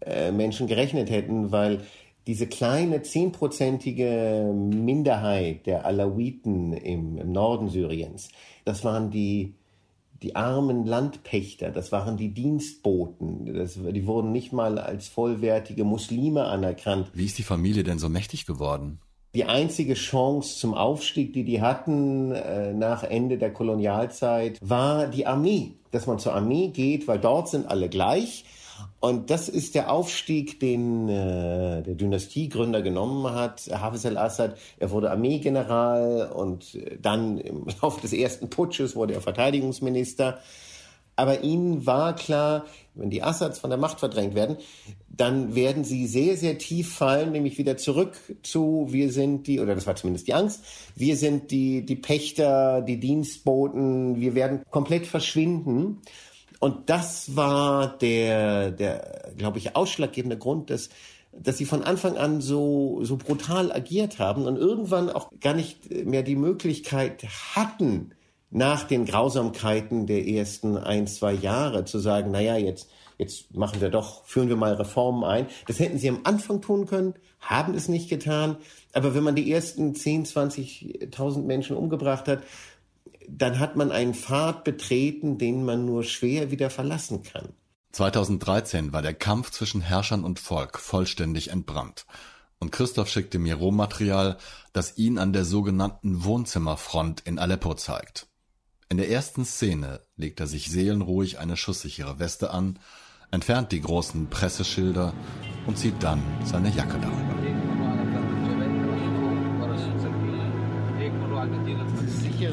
äh, 0.01 0.31
Menschen 0.31 0.67
gerechnet 0.67 1.09
hätten, 1.09 1.51
weil 1.51 1.85
diese 2.29 2.45
kleine 2.45 3.01
zehnprozentige 3.01 4.53
Minderheit 4.53 5.65
der 5.65 5.87
Alawiten 5.87 6.73
im, 6.73 7.17
im 7.17 7.31
Norden 7.31 7.69
Syriens, 7.69 8.29
das 8.65 8.83
waren 8.83 9.09
die 9.09 9.55
die 10.21 10.35
armen 10.35 10.85
Landpächter, 10.85 11.71
das 11.71 11.91
waren 11.91 12.17
die 12.17 12.31
Dienstboten, 12.31 13.51
das, 13.51 13.79
die 13.81 14.05
wurden 14.05 14.31
nicht 14.31 14.53
mal 14.53 14.77
als 14.77 15.07
vollwertige 15.07 15.85
Muslime 15.85 16.43
anerkannt. 16.43 17.09
Wie 17.13 17.25
ist 17.25 17.39
die 17.39 17.43
Familie 17.43 17.83
denn 17.83 17.97
so 17.97 18.09
mächtig 18.09 18.45
geworden? 18.45 18.99
Die 19.33 19.45
einzige 19.45 19.95
Chance 19.95 20.59
zum 20.59 20.75
Aufstieg, 20.75 21.33
die 21.33 21.45
die 21.45 21.61
hatten 21.61 22.33
äh, 22.33 22.73
nach 22.73 23.01
Ende 23.01 23.39
der 23.39 23.51
Kolonialzeit, 23.53 24.59
war 24.61 25.07
die 25.07 25.25
Armee. 25.25 25.71
Dass 25.89 26.05
man 26.05 26.19
zur 26.19 26.35
Armee 26.35 26.67
geht, 26.67 27.07
weil 27.07 27.17
dort 27.17 27.49
sind 27.49 27.67
alle 27.67 27.89
gleich 27.89 28.45
und 28.99 29.29
das 29.29 29.47
ist 29.47 29.75
der 29.75 29.91
Aufstieg, 29.91 30.59
den 30.59 31.07
äh, 31.07 31.81
der 31.81 31.95
Dynastiegründer 31.95 32.81
genommen 32.81 33.33
hat, 33.33 33.69
Hafiz 33.71 34.05
al-Assad. 34.05 34.57
Er 34.77 34.91
wurde 34.91 35.09
Armeegeneral 35.09 36.31
und 36.33 36.75
äh, 36.75 36.97
dann 37.01 37.37
im 37.37 37.65
Laufe 37.81 38.01
des 38.01 38.13
ersten 38.13 38.49
Putsches 38.49 38.95
wurde 38.95 39.13
er 39.13 39.21
Verteidigungsminister. 39.21 40.39
Aber 41.15 41.43
ihnen 41.43 41.85
war 41.85 42.15
klar, 42.15 42.65
wenn 42.95 43.09
die 43.09 43.23
Assads 43.23 43.59
von 43.59 43.69
der 43.69 43.79
Macht 43.79 43.99
verdrängt 43.99 44.35
werden, 44.35 44.57
dann 45.09 45.53
werden 45.53 45.83
sie 45.83 46.07
sehr, 46.07 46.37
sehr 46.37 46.57
tief 46.57 46.93
fallen, 46.93 47.33
nämlich 47.33 47.57
wieder 47.57 47.75
zurück 47.75 48.13
zu, 48.41 48.87
wir 48.89 49.11
sind 49.11 49.47
die, 49.47 49.59
oder 49.59 49.75
das 49.75 49.85
war 49.85 49.97
zumindest 49.97 50.27
die 50.27 50.33
Angst, 50.33 50.63
wir 50.95 51.17
sind 51.17 51.51
die, 51.51 51.85
die 51.85 51.97
Pächter, 51.97 52.81
die 52.81 53.01
Dienstboten, 53.01 54.21
wir 54.21 54.33
werden 54.33 54.61
komplett 54.69 55.07
verschwinden. 55.07 56.01
Und 56.59 56.89
das 56.89 57.35
war 57.35 57.97
der, 57.97 58.71
der, 58.71 59.31
glaube 59.37 59.57
ich, 59.57 59.75
ausschlaggebende 59.75 60.37
Grund, 60.37 60.69
dass, 60.69 60.89
dass 61.31 61.57
sie 61.57 61.65
von 61.65 61.83
Anfang 61.83 62.17
an 62.17 62.41
so, 62.41 62.99
so 63.03 63.17
brutal 63.17 63.71
agiert 63.71 64.19
haben 64.19 64.45
und 64.45 64.57
irgendwann 64.57 65.09
auch 65.09 65.31
gar 65.39 65.53
nicht 65.53 66.05
mehr 66.05 66.23
die 66.23 66.35
Möglichkeit 66.35 67.25
hatten, 67.55 68.11
nach 68.51 68.83
den 68.83 69.05
Grausamkeiten 69.05 70.07
der 70.07 70.27
ersten 70.27 70.77
ein, 70.77 71.07
zwei 71.07 71.33
Jahre 71.33 71.85
zu 71.85 71.99
sagen, 71.99 72.31
naja, 72.31 72.57
jetzt, 72.57 72.89
jetzt 73.17 73.55
machen 73.55 73.79
wir 73.79 73.89
doch, 73.89 74.25
führen 74.25 74.49
wir 74.49 74.55
mal 74.55 74.73
Reformen 74.73 75.23
ein. 75.23 75.47
Das 75.67 75.79
hätten 75.79 75.99
sie 75.99 76.09
am 76.09 76.21
Anfang 76.23 76.61
tun 76.61 76.87
können, 76.87 77.13
haben 77.39 77.75
es 77.75 77.87
nicht 77.87 78.09
getan. 78.09 78.57
Aber 78.91 79.13
wenn 79.13 79.23
man 79.23 79.35
die 79.35 79.51
ersten 79.51 79.93
10, 79.93 80.25
20.000 80.25 81.43
Menschen 81.43 81.77
umgebracht 81.77 82.27
hat, 82.27 82.41
dann 83.37 83.59
hat 83.59 83.75
man 83.75 83.91
einen 83.91 84.13
Pfad 84.13 84.63
betreten, 84.63 85.37
den 85.37 85.63
man 85.63 85.85
nur 85.85 86.03
schwer 86.03 86.51
wieder 86.51 86.69
verlassen 86.69 87.23
kann. 87.23 87.49
2013 87.91 88.93
war 88.93 89.01
der 89.01 89.13
Kampf 89.13 89.51
zwischen 89.51 89.81
Herrschern 89.81 90.23
und 90.23 90.39
Volk 90.39 90.79
vollständig 90.79 91.49
entbrannt. 91.49 92.05
Und 92.59 92.71
Christoph 92.71 93.09
schickte 93.09 93.39
mir 93.39 93.55
Rohmaterial, 93.55 94.37
das 94.73 94.97
ihn 94.97 95.17
an 95.17 95.33
der 95.33 95.45
sogenannten 95.45 96.23
Wohnzimmerfront 96.23 97.21
in 97.21 97.39
Aleppo 97.39 97.73
zeigt. 97.73 98.27
In 98.89 98.97
der 98.97 99.09
ersten 99.09 99.45
Szene 99.45 100.01
legt 100.17 100.39
er 100.39 100.47
sich 100.47 100.69
seelenruhig 100.69 101.39
eine 101.39 101.55
schusssichere 101.55 102.19
Weste 102.19 102.51
an, 102.51 102.79
entfernt 103.31 103.71
die 103.71 103.81
großen 103.81 104.29
Presseschilder 104.29 105.13
und 105.67 105.77
zieht 105.77 106.01
dann 106.01 106.21
seine 106.43 106.69
Jacke 106.69 106.99
darüber. 106.99 107.98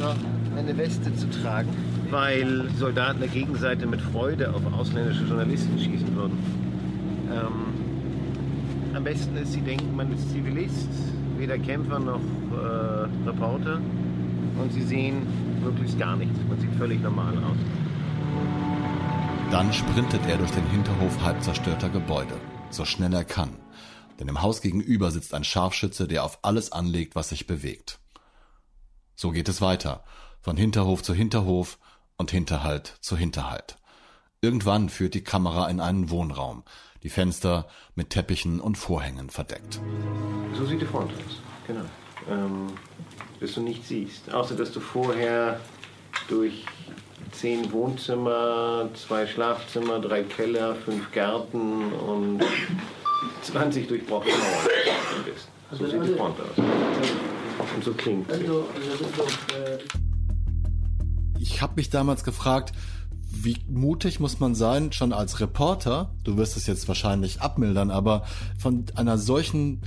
Sicherer, 0.07 0.15
eine 0.57 0.77
Weste 0.77 1.15
zu 1.15 1.29
tragen, 1.31 1.69
weil 2.11 2.69
Soldaten 2.79 3.21
der 3.21 3.29
Gegenseite 3.29 3.87
mit 3.87 4.01
Freude 4.01 4.53
auf 4.53 4.63
ausländische 4.73 5.25
Journalisten 5.25 5.79
schießen 5.79 6.15
würden. 6.15 6.39
Ähm, 7.31 8.95
am 8.95 9.05
besten 9.05 9.37
ist, 9.37 9.53
sie 9.53 9.61
denken, 9.61 9.95
man 9.95 10.13
ist 10.13 10.31
Zivilist, 10.31 10.89
weder 11.37 11.59
Kämpfer 11.59 11.99
noch 11.99 12.21
äh, 12.53 13.29
Reporter 13.29 13.81
und 14.61 14.73
sie 14.73 14.83
sehen 14.83 15.27
möglichst 15.63 15.99
gar 15.99 16.17
nichts. 16.17 16.39
Man 16.49 16.59
sieht 16.61 16.73
völlig 16.75 17.03
normal 17.03 17.37
aus. 17.39 17.57
Dann 19.51 19.73
sprintet 19.73 20.23
er 20.29 20.39
durch 20.39 20.51
den 20.51 20.67
Hinterhof 20.71 21.23
halb 21.23 21.43
zerstörter 21.43 21.89
Gebäude, 21.89 22.35
so 22.71 22.85
schnell 22.85 23.13
er 23.13 23.25
kann. 23.25 23.51
Denn 24.19 24.29
im 24.29 24.41
Haus 24.41 24.63
gegenüber 24.63 25.11
sitzt 25.11 25.35
ein 25.35 25.45
Scharfschütze, 25.45 26.09
der 26.09 26.25
auf 26.25 26.39
alles 26.41 26.73
anlegt, 26.73 27.15
was 27.15 27.29
sich 27.29 27.47
bewegt. 27.47 28.01
So 29.19 29.31
geht 29.31 29.49
es 29.49 29.63
weiter 29.63 30.05
von 30.43 30.59
Hinterhof 30.59 31.03
zu 31.03 31.15
Hinterhof 31.15 31.79
und 32.19 32.31
Hinterhalt 32.31 32.99
zu 33.01 33.17
Hinterhalt. 33.17 33.79
Irgendwann 34.43 34.91
führt 34.91 35.15
die 35.15 35.25
Kamera 35.25 35.69
in 35.69 35.81
einen 35.81 36.11
Wohnraum, 36.11 36.65
die 37.03 37.09
Fenster 37.09 37.67
mit 37.95 38.11
Teppichen 38.11 38.61
und 38.61 38.77
Vorhängen 38.77 39.31
verdeckt. 39.31 39.81
So 40.53 40.67
sieht 40.67 40.83
die 40.83 40.87
Front 40.87 41.13
aus, 41.13 41.41
genau. 41.67 41.81
Ähm, 42.31 42.67
dass 43.41 43.55
du 43.55 43.63
nicht 43.63 43.87
siehst. 43.87 44.33
Außer 44.33 44.55
dass 44.55 44.71
du 44.71 44.81
vorher 44.81 45.61
durch 46.29 46.67
zehn 47.33 47.73
Wohnzimmer, 47.73 48.91
zwei 48.95 49.27
Schlafzimmer, 49.27 49.99
drei 49.99 50.25
Keller, 50.25 50.75
fünf 50.75 51.11
Gärten 51.13 51.91
und 51.93 52.45
20 53.43 53.89
durchbrochene 53.89 54.37
Mauern 54.37 55.25
bist. 55.25 55.49
So 55.73 55.87
sieht 55.87 56.03
die 56.05 56.15
Front 56.15 56.37
aus. 56.41 56.57
Und 57.75 57.85
so 57.85 57.93
klingt 57.93 58.31
sie. 58.31 58.41
Also, 58.41 58.67
also, 58.91 59.05
ich 61.41 61.61
habe 61.61 61.75
mich 61.77 61.91
damals 61.91 62.23
gefragt, 62.25 62.73
wie 63.31 63.59
mutig 63.69 64.21
muss 64.21 64.41
man 64.41 64.55
sein, 64.55 64.93
schon 64.93 65.13
als 65.13 65.41
Reporter, 65.41 66.15
du 66.25 66.37
wirst 66.37 66.57
es 66.57 66.67
jetzt 66.67 66.89
wahrscheinlich 66.89 67.41
abmildern, 67.41 67.91
aber 67.91 68.25
von 68.59 68.85
einer 68.95 69.19
solchen 69.19 69.83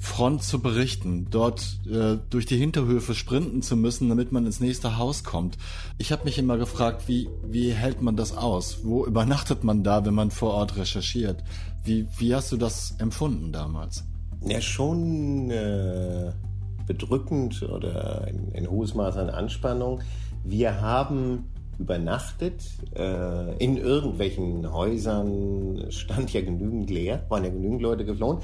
Front 0.00 0.42
zu 0.42 0.60
berichten, 0.60 1.26
dort 1.30 1.80
äh, 1.86 2.18
durch 2.30 2.46
die 2.46 2.56
Hinterhöfe 2.56 3.14
sprinten 3.14 3.62
zu 3.62 3.76
müssen, 3.76 4.08
damit 4.08 4.30
man 4.30 4.46
ins 4.46 4.60
nächste 4.60 4.96
Haus 4.96 5.24
kommt. 5.24 5.58
Ich 5.98 6.12
habe 6.12 6.24
mich 6.24 6.38
immer 6.38 6.56
gefragt, 6.56 7.08
wie, 7.08 7.28
wie 7.44 7.72
hält 7.72 8.02
man 8.02 8.16
das 8.16 8.36
aus? 8.36 8.84
Wo 8.84 9.04
übernachtet 9.04 9.64
man 9.64 9.82
da, 9.82 10.04
wenn 10.04 10.14
man 10.14 10.30
vor 10.30 10.54
Ort 10.54 10.76
recherchiert? 10.76 11.42
Wie, 11.84 12.06
wie 12.18 12.34
hast 12.34 12.52
du 12.52 12.56
das 12.56 12.94
empfunden 12.98 13.52
damals? 13.52 14.04
Ja, 14.46 14.60
schon 14.60 15.50
äh, 15.50 16.32
bedrückend 16.86 17.62
oder 17.62 18.24
ein, 18.24 18.52
ein 18.54 18.70
hohes 18.70 18.94
Maß 18.94 19.16
an 19.16 19.30
Anspannung. 19.30 20.00
Wir 20.44 20.80
haben 20.80 21.44
übernachtet. 21.78 22.62
Äh, 22.94 23.56
in 23.56 23.76
irgendwelchen 23.76 24.72
Häusern 24.72 25.86
stand 25.90 26.32
ja 26.32 26.40
genügend 26.40 26.90
leer, 26.90 27.24
waren 27.28 27.44
ja 27.44 27.50
genügend 27.50 27.82
Leute 27.82 28.04
geflohen. 28.04 28.38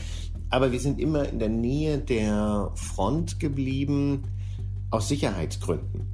Aber 0.51 0.73
wir 0.73 0.81
sind 0.81 1.01
immer 1.01 1.29
in 1.29 1.39
der 1.39 1.49
Nähe 1.49 1.99
der 1.99 2.71
Front 2.75 3.41
geblieben, 3.41 4.23
aus 4.91 5.09
Sicherheitsgründen. 5.09 6.07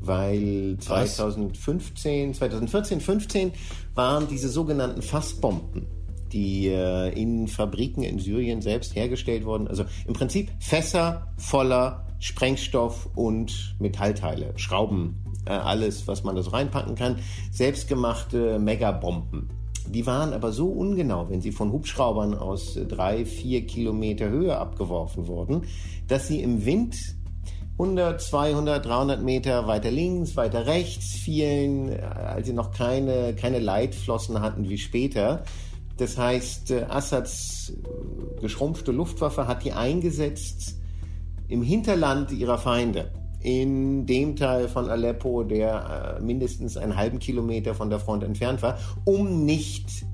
Weil 0.00 0.76
2015, 0.80 2.34
2014, 2.34 3.00
15 3.00 3.52
waren 3.94 4.26
diese 4.26 4.48
sogenannten 4.48 5.02
Fassbomben, 5.02 5.86
die 6.32 6.68
äh, 6.68 7.08
in 7.10 7.48
Fabriken 7.48 8.02
in 8.02 8.18
Syrien 8.18 8.60
selbst 8.62 8.96
hergestellt 8.96 9.44
wurden. 9.44 9.68
Also 9.68 9.84
im 10.06 10.14
Prinzip 10.14 10.50
Fässer 10.58 11.28
voller 11.36 12.06
Sprengstoff 12.18 13.08
und 13.16 13.74
Metallteile, 13.78 14.52
Schrauben, 14.56 15.16
äh, 15.44 15.50
alles, 15.50 16.06
was 16.06 16.22
man 16.22 16.36
da 16.36 16.42
so 16.42 16.50
reinpacken 16.50 16.94
kann, 16.94 17.16
selbstgemachte 17.50 18.58
Megabomben. 18.58 19.50
Die 19.88 20.06
waren 20.06 20.32
aber 20.32 20.52
so 20.52 20.68
ungenau, 20.68 21.28
wenn 21.28 21.40
sie 21.40 21.50
von 21.50 21.72
Hubschraubern 21.72 22.34
aus 22.34 22.78
drei, 22.88 23.24
vier 23.24 23.66
Kilometer 23.66 24.28
Höhe 24.28 24.56
abgeworfen 24.56 25.26
wurden, 25.26 25.62
dass 26.06 26.28
sie 26.28 26.40
im 26.40 26.64
Wind 26.64 26.96
100, 27.72 28.20
200, 28.20 28.86
300 28.86 29.22
Meter 29.22 29.66
weiter 29.66 29.90
links, 29.90 30.36
weiter 30.36 30.66
rechts 30.66 31.14
fielen, 31.16 31.88
äh, 31.88 32.00
als 32.00 32.46
sie 32.46 32.52
noch 32.52 32.70
keine, 32.70 33.34
keine 33.34 33.58
Leitflossen 33.58 34.40
hatten 34.40 34.68
wie 34.68 34.78
später. 34.78 35.42
Das 35.96 36.18
heißt, 36.18 36.70
äh, 36.70 36.82
Assads 36.88 37.70
äh, 37.70 38.40
geschrumpfte 38.40 38.92
Luftwaffe 38.92 39.46
hat 39.46 39.64
die 39.64 39.72
eingesetzt 39.72 40.78
im 41.48 41.62
Hinterland 41.62 42.32
ihrer 42.32 42.58
Feinde. 42.58 43.12
In 43.40 44.06
dem 44.06 44.36
Teil 44.36 44.68
von 44.68 44.88
Aleppo, 44.88 45.42
der 45.42 46.20
mindestens 46.22 46.76
einen 46.76 46.96
halben 46.96 47.18
Kilometer 47.18 47.74
von 47.74 47.90
der 47.90 47.98
Front 47.98 48.22
entfernt 48.22 48.62
war, 48.62 48.78
um 49.04 49.44
nicht 49.44 50.06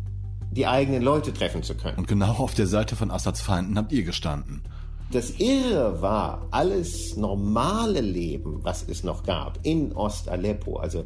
die 0.50 0.66
eigenen 0.66 1.02
Leute 1.02 1.35
treffen 1.35 1.62
zu 1.62 1.75
können. 1.75 1.99
Und 1.99 2.08
genau 2.08 2.32
auf 2.32 2.54
der 2.54 2.66
Seite 2.66 2.97
von 2.97 3.11
Assads 3.11 3.42
Feinden 3.42 3.76
habt 3.76 3.92
ihr 3.92 4.02
gestanden. 4.02 4.62
Das 5.11 5.30
Irre 5.38 6.02
war, 6.02 6.47
alles 6.50 7.16
normale 7.16 8.02
Leben, 8.02 8.61
was 8.62 8.85
es 8.87 9.04
noch 9.04 9.23
gab, 9.23 9.58
in 9.62 9.92
Ost-Aleppo, 9.92 10.76
also 10.76 11.04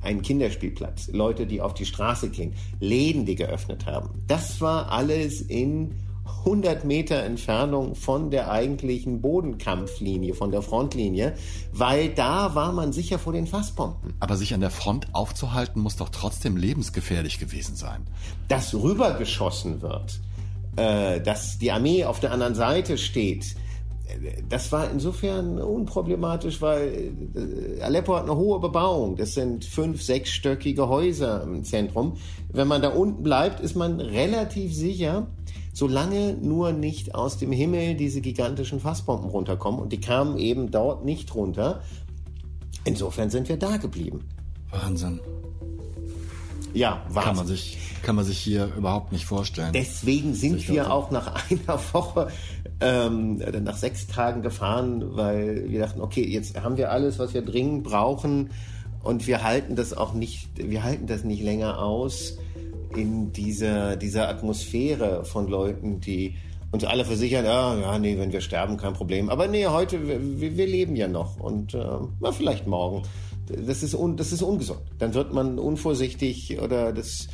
ein 0.00 0.22
Kinderspielplatz, 0.22 1.08
Leute, 1.08 1.46
die 1.46 1.60
auf 1.60 1.74
die 1.74 1.86
Straße 1.86 2.30
gehen, 2.30 2.54
Läden, 2.80 3.26
die 3.26 3.34
geöffnet 3.34 3.86
haben, 3.86 4.10
das 4.26 4.60
war 4.60 4.90
alles 4.90 5.40
in 5.40 5.94
100 6.40 6.84
Meter 6.84 7.22
Entfernung 7.22 7.94
von 7.94 8.30
der 8.30 8.50
eigentlichen 8.50 9.20
Bodenkampflinie, 9.20 10.34
von 10.34 10.50
der 10.50 10.62
Frontlinie, 10.62 11.34
weil 11.72 12.10
da 12.10 12.54
war 12.54 12.72
man 12.72 12.92
sicher 12.92 13.18
vor 13.18 13.32
den 13.32 13.46
Fassbomben. 13.46 14.14
Aber 14.20 14.36
sich 14.36 14.54
an 14.54 14.60
der 14.60 14.70
Front 14.70 15.14
aufzuhalten, 15.14 15.80
muss 15.80 15.96
doch 15.96 16.10
trotzdem 16.10 16.56
lebensgefährlich 16.56 17.38
gewesen 17.38 17.76
sein. 17.76 18.06
Dass 18.48 18.74
rübergeschossen 18.74 19.82
wird, 19.82 20.20
äh, 20.76 21.20
dass 21.20 21.58
die 21.58 21.72
Armee 21.72 22.04
auf 22.04 22.20
der 22.20 22.32
anderen 22.32 22.54
Seite 22.54 22.98
steht, 22.98 23.56
das 24.48 24.72
war 24.72 24.90
insofern 24.90 25.58
unproblematisch, 25.58 26.62
weil 26.62 27.12
äh, 27.34 27.82
Aleppo 27.82 28.16
hat 28.16 28.24
eine 28.24 28.36
hohe 28.36 28.60
Bebauung. 28.60 29.16
Das 29.16 29.34
sind 29.34 29.64
fünf, 29.64 30.02
sechsstöckige 30.02 30.88
Häuser 30.88 31.42
im 31.42 31.64
Zentrum. 31.64 32.14
Wenn 32.50 32.68
man 32.68 32.82
da 32.82 32.88
unten 32.88 33.22
bleibt, 33.22 33.60
ist 33.60 33.76
man 33.76 34.00
relativ 34.00 34.74
sicher, 34.74 35.28
solange 35.72 36.34
nur 36.34 36.72
nicht 36.72 37.14
aus 37.14 37.38
dem 37.38 37.52
Himmel 37.52 37.94
diese 37.94 38.20
gigantischen 38.20 38.80
Fassbomben 38.80 39.30
runterkommen. 39.30 39.80
Und 39.80 39.92
die 39.92 40.00
kamen 40.00 40.38
eben 40.38 40.70
dort 40.70 41.04
nicht 41.04 41.34
runter. 41.34 41.82
Insofern 42.84 43.30
sind 43.30 43.48
wir 43.48 43.58
da 43.58 43.76
geblieben. 43.76 44.24
Wahnsinn. 44.70 45.20
Ja, 46.74 47.02
Wahnsinn. 47.08 47.22
Kann 47.22 47.36
man 47.36 47.46
sich, 47.46 47.78
kann 48.02 48.16
man 48.16 48.24
sich 48.24 48.38
hier 48.38 48.70
überhaupt 48.76 49.12
nicht 49.12 49.24
vorstellen. 49.24 49.72
Deswegen 49.72 50.34
sind 50.34 50.68
wir 50.68 50.82
dachte. 50.82 50.92
auch 50.92 51.10
nach 51.10 51.50
einer 51.50 51.80
Woche, 51.92 52.28
ähm, 52.80 53.36
nach 53.62 53.76
sechs 53.76 54.06
Tagen 54.06 54.42
gefahren, 54.42 55.16
weil 55.16 55.68
wir 55.68 55.80
dachten, 55.80 56.00
okay, 56.00 56.26
jetzt 56.26 56.60
haben 56.60 56.76
wir 56.76 56.90
alles, 56.90 57.18
was 57.18 57.34
wir 57.34 57.42
dringend 57.42 57.84
brauchen 57.84 58.50
und 59.02 59.26
wir 59.26 59.42
halten 59.42 59.76
das 59.76 59.92
auch 59.96 60.12
nicht, 60.12 60.48
wir 60.56 60.82
halten 60.82 61.06
das 61.06 61.24
nicht 61.24 61.42
länger 61.42 61.78
aus 61.80 62.38
in 62.94 63.32
dieser, 63.32 63.96
dieser 63.96 64.28
Atmosphäre 64.28 65.24
von 65.24 65.48
Leuten, 65.48 66.00
die 66.00 66.36
uns 66.70 66.84
alle 66.84 67.04
versichern, 67.04 67.44
ja, 67.44 67.78
ja, 67.78 67.98
nee, 67.98 68.18
wenn 68.18 68.32
wir 68.32 68.40
sterben, 68.40 68.76
kein 68.76 68.92
Problem. 68.92 69.30
Aber 69.30 69.48
nee, 69.48 69.66
heute, 69.66 70.06
wir, 70.06 70.56
wir 70.56 70.66
leben 70.66 70.96
ja 70.96 71.08
noch 71.08 71.40
und 71.40 71.74
äh, 71.74 71.84
na, 72.20 72.32
vielleicht 72.32 72.66
morgen 72.66 73.02
das 73.48 73.82
ist, 73.82 73.94
un, 73.94 74.16
das 74.16 74.32
ist 74.32 74.42
ungesund. 74.42 74.80
Dann 74.98 75.14
wird 75.14 75.32
man 75.32 75.58
unvorsichtig 75.58 76.60
oder 76.60 76.92
das. 76.92 77.28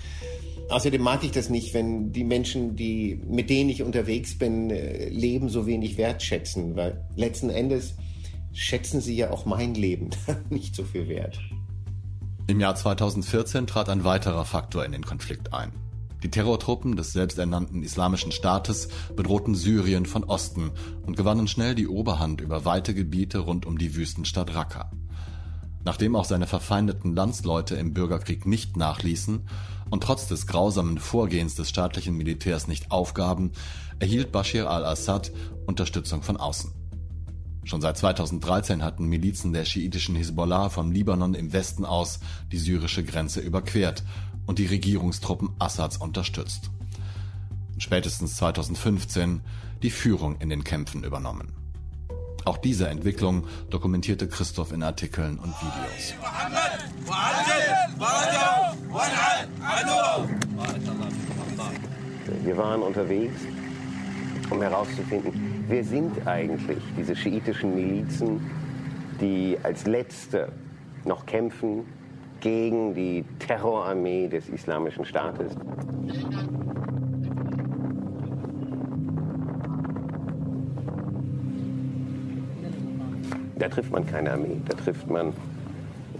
Außerdem 0.70 1.02
mag 1.02 1.22
ich 1.24 1.30
das 1.30 1.50
nicht, 1.50 1.74
wenn 1.74 2.12
die 2.12 2.24
Menschen, 2.24 2.74
die, 2.74 3.20
mit 3.28 3.50
denen 3.50 3.68
ich 3.68 3.82
unterwegs 3.82 4.38
bin, 4.38 4.70
äh, 4.70 5.10
Leben 5.10 5.50
so 5.50 5.66
wenig 5.66 5.98
wertschätzen, 5.98 6.74
weil 6.74 7.06
letzten 7.16 7.50
Endes 7.50 7.96
schätzen 8.54 9.00
sie 9.02 9.14
ja 9.14 9.30
auch 9.30 9.44
mein 9.44 9.74
Leben 9.74 10.10
nicht 10.48 10.74
so 10.74 10.84
viel 10.84 11.08
wert. 11.08 11.38
Im 12.46 12.60
Jahr 12.60 12.74
2014 12.74 13.66
trat 13.66 13.88
ein 13.88 14.04
weiterer 14.04 14.44
Faktor 14.44 14.84
in 14.84 14.92
den 14.92 15.04
Konflikt 15.04 15.52
ein. 15.52 15.72
Die 16.22 16.30
Terrortruppen 16.30 16.96
des 16.96 17.12
selbsternannten 17.12 17.82
Islamischen 17.82 18.32
Staates 18.32 18.88
bedrohten 19.14 19.54
Syrien 19.54 20.06
von 20.06 20.24
Osten 20.24 20.70
und 21.04 21.18
gewannen 21.18 21.48
schnell 21.48 21.74
die 21.74 21.86
Oberhand 21.86 22.40
über 22.40 22.64
weite 22.64 22.94
Gebiete 22.94 23.40
rund 23.40 23.66
um 23.66 23.76
die 23.76 23.94
Wüstenstadt 23.94 24.54
Raqqa. 24.54 24.90
Nachdem 25.84 26.16
auch 26.16 26.24
seine 26.24 26.46
verfeindeten 26.46 27.14
Landsleute 27.14 27.76
im 27.76 27.92
Bürgerkrieg 27.92 28.46
nicht 28.46 28.76
nachließen 28.76 29.46
und 29.90 30.02
trotz 30.02 30.26
des 30.26 30.46
grausamen 30.46 30.98
Vorgehens 30.98 31.54
des 31.54 31.68
staatlichen 31.68 32.16
Militärs 32.16 32.68
nicht 32.68 32.90
aufgaben, 32.90 33.52
erhielt 33.98 34.32
Bashir 34.32 34.70
al-Assad 34.70 35.30
Unterstützung 35.66 36.22
von 36.22 36.38
außen. 36.38 36.72
Schon 37.64 37.80
seit 37.80 37.96
2013 37.96 38.82
hatten 38.82 39.06
Milizen 39.06 39.52
der 39.52 39.64
schiitischen 39.64 40.16
Hisbollah 40.16 40.68
vom 40.68 40.90
Libanon 40.90 41.34
im 41.34 41.52
Westen 41.52 41.84
aus 41.84 42.20
die 42.52 42.58
syrische 42.58 43.04
Grenze 43.04 43.40
überquert 43.40 44.04
und 44.46 44.58
die 44.58 44.66
Regierungstruppen 44.66 45.50
Assads 45.58 45.96
unterstützt. 45.96 46.70
Spätestens 47.78 48.36
2015 48.36 49.40
die 49.82 49.90
Führung 49.90 50.36
in 50.40 50.48
den 50.48 50.64
Kämpfen 50.64 51.04
übernommen. 51.04 51.63
Auch 52.44 52.58
diese 52.58 52.88
Entwicklung 52.88 53.46
dokumentierte 53.70 54.28
Christoph 54.28 54.72
in 54.72 54.82
Artikeln 54.82 55.38
und 55.38 55.54
Videos. 55.60 56.14
Wir 62.42 62.56
waren 62.56 62.82
unterwegs, 62.82 63.40
um 64.50 64.60
herauszufinden, 64.60 65.64
wer 65.68 65.84
sind 65.84 66.26
eigentlich 66.26 66.82
diese 66.96 67.16
schiitischen 67.16 67.74
Milizen, 67.74 68.40
die 69.20 69.58
als 69.62 69.86
letzte 69.86 70.52
noch 71.04 71.24
kämpfen 71.24 71.84
gegen 72.40 72.94
die 72.94 73.24
Terrorarmee 73.38 74.28
des 74.28 74.48
Islamischen 74.50 75.04
Staates. 75.06 75.56
Da 83.56 83.68
trifft 83.68 83.92
man 83.92 84.06
keine 84.06 84.32
Armee, 84.32 84.60
da 84.68 84.74
trifft 84.74 85.08
man 85.08 85.32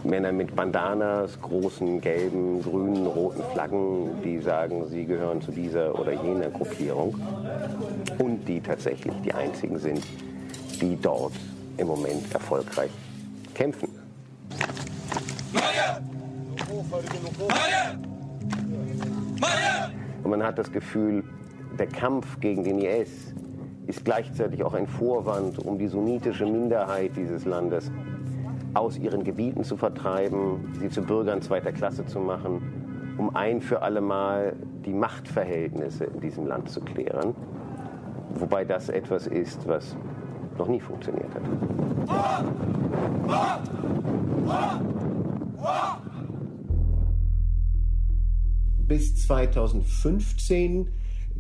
Männer 0.05 0.33
mit 0.33 0.55
Bandanas, 0.55 1.41
großen 1.41 2.01
gelben, 2.01 2.63
grünen, 2.63 3.07
roten 3.07 3.43
Flaggen, 3.53 4.23
die 4.23 4.39
sagen, 4.39 4.87
sie 4.91 5.05
gehören 5.07 5.41
zu 5.41 5.51
dieser 5.51 5.99
oder 5.99 6.13
jener 6.13 6.51
Gruppierung. 6.51 7.19
Und 8.19 8.45
die 8.47 8.61
tatsächlich 8.61 9.15
die 9.25 9.33
einzigen 9.33 9.79
sind, 9.79 10.05
die 10.81 10.99
dort 11.01 11.33
im 11.79 11.87
Moment 11.87 12.33
erfolgreich 12.33 12.91
kämpfen. 13.55 13.89
Und 20.23 20.31
man 20.31 20.43
hat 20.43 20.59
das 20.59 20.71
Gefühl, 20.71 21.25
der 21.79 21.87
Kampf 21.87 22.39
gegen 22.41 22.63
den 22.63 22.79
IS 22.79 23.35
ist 23.87 24.05
gleichzeitig 24.05 24.63
auch 24.65 24.75
ein 24.75 24.87
Vorwand, 24.87 25.59
um 25.59 25.79
die 25.79 25.89
sunnitische 25.89 26.47
Minderheit 26.47 27.13
dieses 27.17 27.45
Landes 27.45 27.91
aus 28.75 28.99
ihren 28.99 29.25
Gebieten 29.25 29.65
zu 29.65 29.77
vertreiben, 29.77 30.75
sie 30.81 30.89
zu 30.89 31.03
Bürgern 31.03 31.43
zweiter 31.43 31.73
Klasse 31.73 32.05
zu 32.07 32.19
machen, 32.19 33.15
um 33.19 33.37
ein 33.37 33.61
für 33.61 33.83
alle 33.83 34.01
Mal 34.01 34.57
die 34.85 34.93
Machtverhältnisse 34.93 36.05
in 36.05 36.21
diesem 36.21 36.47
Land 36.47 36.71
zu 36.71 36.81
klären. 36.81 37.35
Wobei 38.35 38.65
das 38.65 38.89
etwas 38.89 39.27
ist, 39.27 39.67
was 39.69 39.97
noch 40.59 40.69
nie 40.69 40.81
funktioniert 40.81 41.33
hat. 41.35 41.43
Bis 48.87 49.17
2015 49.27 50.89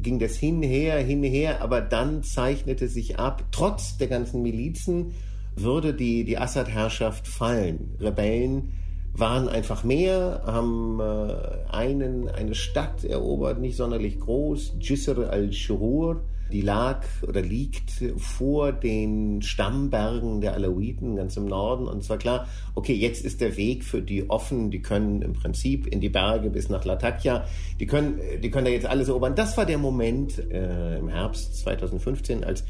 ging 0.04 0.20
das 0.20 0.36
hinher, 0.36 0.98
hinher, 0.98 1.62
aber 1.62 1.80
dann 1.80 2.22
zeichnete 2.22 2.86
sich 2.86 3.18
ab, 3.18 3.42
trotz 3.50 3.96
der 3.96 4.06
ganzen 4.06 4.42
Milizen 4.42 5.14
würde 5.56 5.94
die, 5.94 6.24
die 6.24 6.38
Assad-Herrschaft 6.38 7.26
fallen. 7.26 7.96
Rebellen 8.00 8.74
waren 9.16 9.48
einfach 9.48 9.84
mehr, 9.84 10.42
haben 10.44 11.00
äh, 11.00 11.72
einen, 11.72 12.28
eine 12.28 12.54
Stadt 12.54 13.04
erobert, 13.04 13.60
nicht 13.60 13.76
sonderlich 13.76 14.18
groß, 14.20 14.76
Jisr 14.80 15.30
al-Shurur, 15.30 16.22
die 16.52 16.61
lag 16.61 17.04
oder 17.26 17.40
liegt 17.40 18.04
vor 18.16 18.72
den 18.72 19.42
Stammbergen 19.42 20.40
der 20.40 20.54
Alawiten 20.54 21.16
ganz 21.16 21.37
im 21.37 21.46
Norden. 21.46 21.87
Und 21.87 21.98
es 21.98 22.11
war 22.11 22.18
klar, 22.18 22.46
okay, 22.74 22.94
jetzt 22.94 23.24
ist 23.24 23.40
der 23.40 23.57
Weg 23.57 23.85
für 23.85 24.02
die 24.02 24.28
offen. 24.28 24.70
Die 24.70 24.83
können 24.83 25.22
im 25.22 25.33
Prinzip 25.33 25.87
in 25.87 26.00
die 26.00 26.09
Berge 26.09 26.50
bis 26.50 26.68
nach 26.68 26.85
Latakia. 26.85 27.44
Die 27.80 27.87
können, 27.87 28.20
die 28.42 28.50
können 28.50 28.66
da 28.66 28.70
jetzt 28.70 28.87
alles 28.87 29.09
erobern. 29.09 29.35
Das 29.35 29.57
war 29.57 29.66
der 29.66 29.78
Moment 29.78 30.38
äh, 30.50 30.98
im 30.98 31.09
Herbst 31.09 31.59
2015, 31.61 32.44
als 32.44 32.64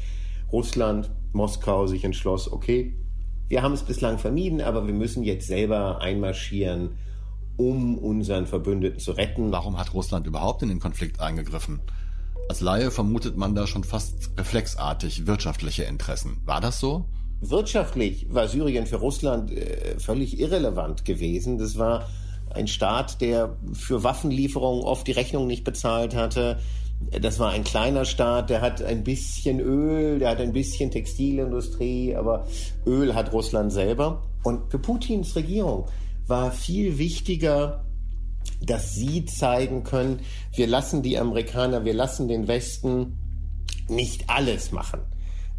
Russland, 0.51 1.11
Moskau 1.33 1.87
sich 1.87 2.03
entschloss, 2.03 2.51
okay, 2.51 2.93
wir 3.47 3.61
haben 3.61 3.73
es 3.73 3.83
bislang 3.83 4.17
vermieden, 4.17 4.61
aber 4.61 4.87
wir 4.87 4.93
müssen 4.93 5.23
jetzt 5.23 5.47
selber 5.47 6.01
einmarschieren, 6.01 6.97
um 7.57 7.97
unseren 7.97 8.47
Verbündeten 8.47 8.99
zu 8.99 9.11
retten. 9.11 9.51
Warum 9.51 9.77
hat 9.77 9.93
Russland 9.93 10.27
überhaupt 10.27 10.63
in 10.63 10.69
den 10.69 10.79
Konflikt 10.79 11.19
eingegriffen? 11.19 11.79
Als 12.47 12.61
Laie 12.61 12.91
vermutet 12.91 13.37
man 13.37 13.55
da 13.55 13.65
schon 13.65 13.83
fast 13.83 14.31
reflexartig 14.37 15.25
wirtschaftliche 15.25 15.83
Interessen. 15.83 16.41
War 16.45 16.61
das 16.61 16.79
so? 16.79 17.05
Wirtschaftlich 17.41 18.27
war 18.29 18.47
Syrien 18.47 18.85
für 18.85 18.97
Russland 18.97 19.51
äh, 19.51 19.99
völlig 19.99 20.39
irrelevant 20.39 21.05
gewesen. 21.05 21.57
Das 21.57 21.77
war 21.77 22.07
ein 22.53 22.67
Staat, 22.67 23.19
der 23.19 23.57
für 23.73 24.03
Waffenlieferungen 24.03 24.83
oft 24.83 25.07
die 25.07 25.11
Rechnung 25.11 25.47
nicht 25.47 25.63
bezahlt 25.63 26.15
hatte. 26.15 26.59
Das 27.19 27.39
war 27.39 27.51
ein 27.51 27.63
kleiner 27.65 28.05
Staat, 28.05 28.49
der 28.49 28.61
hat 28.61 28.81
ein 28.81 29.03
bisschen 29.03 29.59
Öl, 29.59 30.19
der 30.19 30.29
hat 30.29 30.39
ein 30.39 30.53
bisschen 30.53 30.91
Textilindustrie, 30.91 32.15
aber 32.15 32.47
Öl 32.85 33.13
hat 33.15 33.33
Russland 33.33 33.73
selber. 33.73 34.23
Und 34.43 34.71
für 34.71 34.79
Putins 34.79 35.35
Regierung 35.35 35.87
war 36.27 36.51
viel 36.51 36.97
wichtiger, 36.97 37.83
dass 38.65 38.93
sie 38.93 39.25
zeigen 39.25 39.83
können, 39.83 40.19
wir 40.53 40.67
lassen 40.67 41.01
die 41.01 41.17
Amerikaner, 41.17 41.85
wir 41.85 41.93
lassen 41.93 42.27
den 42.27 42.47
Westen 42.47 43.17
nicht 43.87 44.29
alles 44.29 44.71
machen. 44.71 45.01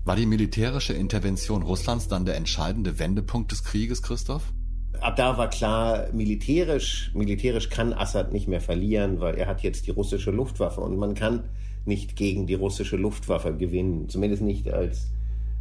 War 0.04 0.16
die 0.16 0.26
militärische 0.26 0.92
Intervention 0.92 1.62
Russlands 1.62 2.08
dann 2.08 2.24
der 2.24 2.36
entscheidende 2.36 2.98
Wendepunkt 2.98 3.50
des 3.52 3.64
Krieges, 3.64 4.02
Christoph? 4.02 4.52
ab 5.00 5.16
da 5.16 5.38
war 5.38 5.50
klar, 5.50 6.08
militärisch, 6.12 7.10
militärisch 7.14 7.68
kann 7.68 7.92
Assad 7.92 8.32
nicht 8.32 8.48
mehr 8.48 8.60
verlieren, 8.60 9.20
weil 9.20 9.36
er 9.36 9.46
hat 9.46 9.62
jetzt 9.62 9.86
die 9.86 9.90
russische 9.90 10.30
Luftwaffe 10.30 10.80
und 10.80 10.96
man 10.96 11.14
kann 11.14 11.44
nicht 11.84 12.16
gegen 12.16 12.46
die 12.46 12.54
russische 12.54 12.96
Luftwaffe 12.96 13.54
gewinnen. 13.54 14.08
Zumindest 14.08 14.42
nicht 14.42 14.72
als, 14.72 15.08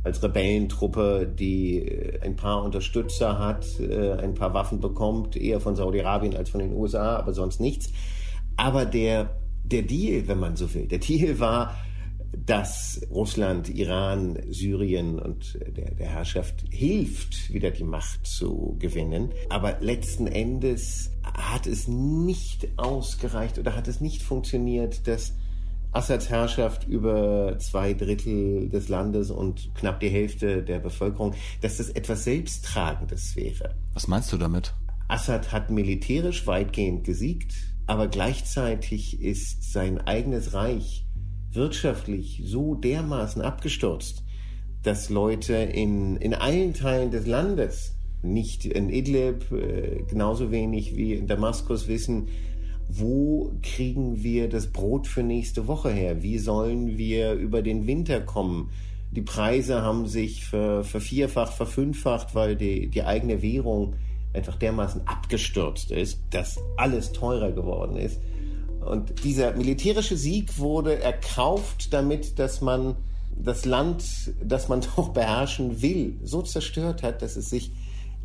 als 0.06 0.22
Rebellentruppe, 0.22 1.28
die 1.28 1.80
äh, 1.80 2.22
ein 2.22 2.36
paar 2.36 2.64
Unterstützer 2.64 3.40
hat, 3.40 3.66
äh, 3.80 4.14
ein 4.14 4.36
paar 4.36 4.54
Waffen 4.54 4.80
bekommt, 4.80 5.36
eher 5.36 5.60
von 5.60 5.76
Saudi-Arabien 5.76 6.36
als 6.36 6.52
von 6.52 6.60
den 6.60 6.74
USA, 6.74 7.18
aber 7.18 7.34
sonst 7.34 7.60
nichts. 7.60 7.92
Aber 8.56 8.86
der, 8.86 9.36
der 9.64 9.82
Deal, 9.82 10.28
wenn 10.28 10.40
man 10.40 10.56
so 10.56 10.74
will, 10.74 10.88
der 10.88 11.00
Deal 11.00 11.40
war, 11.40 11.76
dass 12.38 13.02
Russland, 13.10 13.70
Iran, 13.70 14.38
Syrien 14.50 15.20
und 15.20 15.58
der, 15.76 15.96
der 15.96 16.08
Herrschaft 16.08 16.66
hilft, 16.70 17.52
wieder 17.52 17.72
die 17.72 17.84
Macht 17.84 18.28
zu 18.28 18.76
gewinnen. 18.78 19.32
Aber 19.50 19.78
letzten 19.80 20.28
Endes 20.28 21.12
hat 21.24 21.66
es 21.66 21.88
nicht 21.88 22.68
ausgereicht 22.78 23.58
oder 23.58 23.76
hat 23.76 23.88
es 23.88 24.02
nicht 24.02 24.22
funktioniert, 24.22 25.08
dass 25.08 25.34
Assads 25.96 26.30
Herrschaft 26.30 26.86
über 26.88 27.58
zwei 27.60 27.94
Drittel 27.94 28.68
des 28.70 28.90
Landes 28.90 29.32
und 29.32 29.74
knapp 29.76 30.02
die 30.02 30.10
Hälfte 30.10 30.62
der 30.62 30.80
Bevölkerung, 30.80 31.34
dass 31.62 31.78
das 31.78 31.90
etwas 31.90 32.26
Selbsttragendes 32.26 33.36
wäre. 33.38 33.76
Was 33.94 34.10
meinst 34.10 34.34
du 34.34 34.38
damit? 34.38 34.74
Assad 35.08 35.54
hat 35.54 35.70
militärisch 35.70 36.46
weitgehend 36.48 37.06
gesiegt, 37.06 37.54
aber 37.88 38.08
gleichzeitig 38.08 39.22
ist 39.22 39.72
sein 39.72 40.00
eigenes 40.00 40.54
Reich 40.54 41.06
wirtschaftlich 41.52 42.42
so 42.44 42.76
dermaßen 42.76 43.42
abgestürzt, 43.42 44.24
dass 44.84 45.10
Leute 45.10 45.54
in, 45.54 46.18
in 46.18 46.34
allen 46.34 46.74
Teilen 46.74 47.12
des 47.12 47.26
Landes, 47.26 47.96
nicht 48.22 48.66
in 48.66 48.90
Idlib, 48.90 49.50
äh, 49.52 50.04
genauso 50.10 50.52
wenig 50.52 50.98
wie 50.98 51.14
in 51.14 51.28
Damaskus 51.28 51.88
wissen, 51.88 52.28
wo 52.88 53.54
kriegen 53.62 54.24
wir 54.24 54.48
das 54.50 54.68
Brot 54.68 55.08
für 55.08 55.24
nächste 55.24 55.68
Woche 55.68 55.90
her? 55.90 56.22
Wie 56.22 56.38
sollen 56.38 56.98
wir 56.98 57.34
über 57.34 57.62
den 57.62 57.88
Winter 57.88 58.22
kommen? 58.22 58.70
Die 59.12 59.22
Preise 59.22 59.82
haben 59.82 60.08
sich 60.08 60.46
ver, 60.46 60.84
vervierfacht, 60.84 61.54
verfünffacht, 61.54 62.36
weil 62.36 62.56
die, 62.56 62.88
die 62.90 63.04
eigene 63.04 63.42
Währung 63.42 63.96
einfach 64.34 64.56
dermaßen 64.56 65.08
abgestürzt 65.08 65.92
ist, 65.92 66.20
dass 66.32 66.60
alles 66.78 67.12
teurer 67.14 67.52
geworden 67.52 67.96
ist. 67.96 68.20
Und 68.82 69.24
dieser 69.24 69.56
militärische 69.56 70.18
Sieg 70.18 70.60
wurde 70.60 71.02
erkauft 71.02 71.94
damit, 71.94 72.38
dass 72.38 72.62
man 72.62 72.96
das 73.36 73.66
Land, 73.66 74.34
das 74.44 74.68
man 74.68 74.82
doch 74.96 75.10
beherrschen 75.10 75.82
will, 75.82 76.20
so 76.24 76.42
zerstört 76.42 77.02
hat, 77.02 77.22
dass 77.22 77.36
es 77.36 77.50
sich 77.50 77.72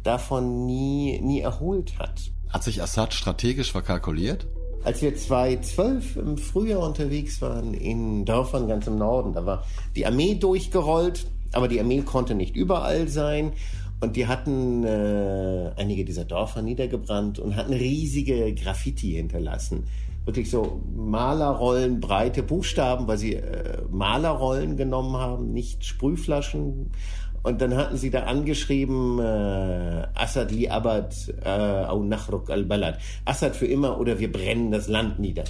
davon 0.02 0.66
nie, 0.66 1.20
nie 1.20 1.40
erholt 1.40 1.98
hat. 1.98 2.30
Hat 2.50 2.64
sich 2.64 2.82
Assad 2.82 3.14
strategisch 3.14 3.72
verkalkuliert? 3.72 4.46
Als 4.82 5.02
wir 5.02 5.14
2012 5.14 6.16
im 6.16 6.38
Frühjahr 6.38 6.80
unterwegs 6.80 7.40
waren 7.42 7.74
in 7.74 8.24
Dörfern 8.24 8.66
ganz 8.66 8.86
im 8.86 8.96
Norden, 8.96 9.32
da 9.34 9.44
war 9.44 9.66
die 9.94 10.06
Armee 10.06 10.34
durchgerollt, 10.34 11.26
aber 11.52 11.68
die 11.68 11.78
Armee 11.80 12.00
konnte 12.02 12.34
nicht 12.34 12.56
überall 12.56 13.08
sein. 13.08 13.52
Und 14.00 14.16
die 14.16 14.26
hatten 14.26 14.82
äh, 14.84 15.72
einige 15.76 16.06
dieser 16.06 16.24
Dörfer 16.24 16.62
niedergebrannt 16.62 17.38
und 17.38 17.56
hatten 17.56 17.74
riesige 17.74 18.54
Graffiti 18.54 19.12
hinterlassen 19.12 19.84
wirklich 20.24 20.50
so 20.50 20.80
Malerrollen, 20.94 22.00
breite 22.00 22.42
Buchstaben, 22.42 23.08
weil 23.08 23.18
sie 23.18 23.34
äh, 23.34 23.82
Malerrollen 23.90 24.76
genommen 24.76 25.16
haben, 25.16 25.52
nicht 25.52 25.84
Sprühflaschen. 25.84 26.92
Und 27.42 27.60
dann 27.62 27.74
hatten 27.74 27.96
sie 27.96 28.10
da 28.10 28.24
angeschrieben, 28.24 29.18
äh, 29.18 30.06
Assad 30.14 30.50
li 30.50 30.68
abad 30.68 31.14
äh, 31.42 31.48
au 31.48 32.02
nachruk 32.02 32.50
al-balad. 32.50 32.98
Assad 33.24 33.56
für 33.56 33.66
immer 33.66 33.98
oder 33.98 34.18
wir 34.18 34.30
brennen 34.30 34.70
das 34.70 34.88
Land 34.88 35.18
nieder. 35.18 35.44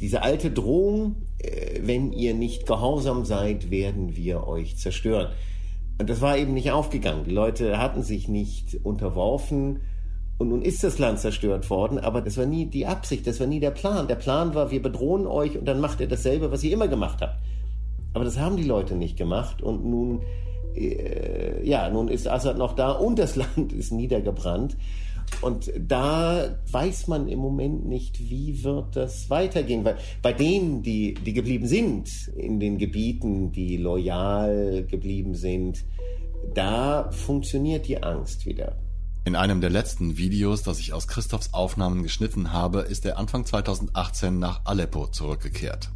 Diese 0.00 0.22
alte 0.22 0.50
Drohung, 0.50 1.16
äh, 1.38 1.80
wenn 1.82 2.12
ihr 2.12 2.34
nicht 2.34 2.66
gehorsam 2.66 3.24
seid, 3.24 3.70
werden 3.70 4.16
wir 4.16 4.46
euch 4.46 4.76
zerstören. 4.76 5.28
Und 5.98 6.08
das 6.10 6.20
war 6.20 6.36
eben 6.38 6.54
nicht 6.54 6.70
aufgegangen. 6.70 7.24
Die 7.24 7.32
Leute 7.32 7.78
hatten 7.78 8.02
sich 8.02 8.28
nicht 8.28 8.78
unterworfen 8.84 9.80
und 10.38 10.48
nun 10.48 10.62
ist 10.62 10.82
das 10.82 10.98
Land 10.98 11.20
zerstört 11.20 11.70
worden, 11.70 12.00
aber 12.00 12.20
das 12.20 12.36
war 12.36 12.46
nie 12.46 12.66
die 12.66 12.86
Absicht, 12.86 13.26
das 13.26 13.38
war 13.38 13.46
nie 13.46 13.60
der 13.60 13.70
Plan. 13.70 14.08
Der 14.08 14.16
Plan 14.16 14.54
war, 14.54 14.72
wir 14.72 14.82
bedrohen 14.82 15.26
euch 15.26 15.56
und 15.56 15.66
dann 15.66 15.80
macht 15.80 16.00
ihr 16.00 16.08
dasselbe, 16.08 16.50
was 16.50 16.64
ihr 16.64 16.72
immer 16.72 16.88
gemacht 16.88 17.20
habt. 17.20 17.36
Aber 18.14 18.24
das 18.24 18.38
haben 18.38 18.56
die 18.56 18.64
Leute 18.64 18.96
nicht 18.96 19.16
gemacht 19.16 19.62
und 19.62 19.84
nun, 19.84 20.22
ja, 20.74 21.88
nun 21.90 22.08
ist 22.08 22.28
Assad 22.28 22.58
noch 22.58 22.74
da 22.74 22.92
und 22.92 23.18
das 23.18 23.36
Land 23.56 23.72
ist 23.72 23.92
niedergebrannt. 23.92 24.76
Und 25.40 25.72
da 25.78 26.58
weiß 26.70 27.08
man 27.08 27.26
im 27.26 27.38
Moment 27.38 27.86
nicht, 27.86 28.20
wie 28.20 28.62
wird 28.64 28.96
das 28.96 29.30
weitergehen. 29.30 29.84
Weil 29.84 29.96
bei 30.20 30.32
denen, 30.32 30.82
die, 30.82 31.14
die 31.14 31.32
geblieben 31.32 31.66
sind, 31.66 32.28
in 32.36 32.60
den 32.60 32.76
Gebieten, 32.76 33.50
die 33.50 33.78
loyal 33.78 34.84
geblieben 34.84 35.34
sind, 35.34 35.84
da 36.54 37.10
funktioniert 37.10 37.88
die 37.88 38.02
Angst 38.02 38.44
wieder. 38.46 38.76
In 39.24 39.36
einem 39.36 39.60
der 39.60 39.70
letzten 39.70 40.18
Videos, 40.18 40.62
das 40.62 40.80
ich 40.80 40.92
aus 40.92 41.06
Christophs 41.06 41.54
Aufnahmen 41.54 42.02
geschnitten 42.02 42.52
habe, 42.52 42.80
ist 42.80 43.06
er 43.06 43.18
Anfang 43.18 43.46
2018 43.46 44.38
nach 44.38 44.62
Aleppo 44.64 45.06
zurückgekehrt. 45.06 45.90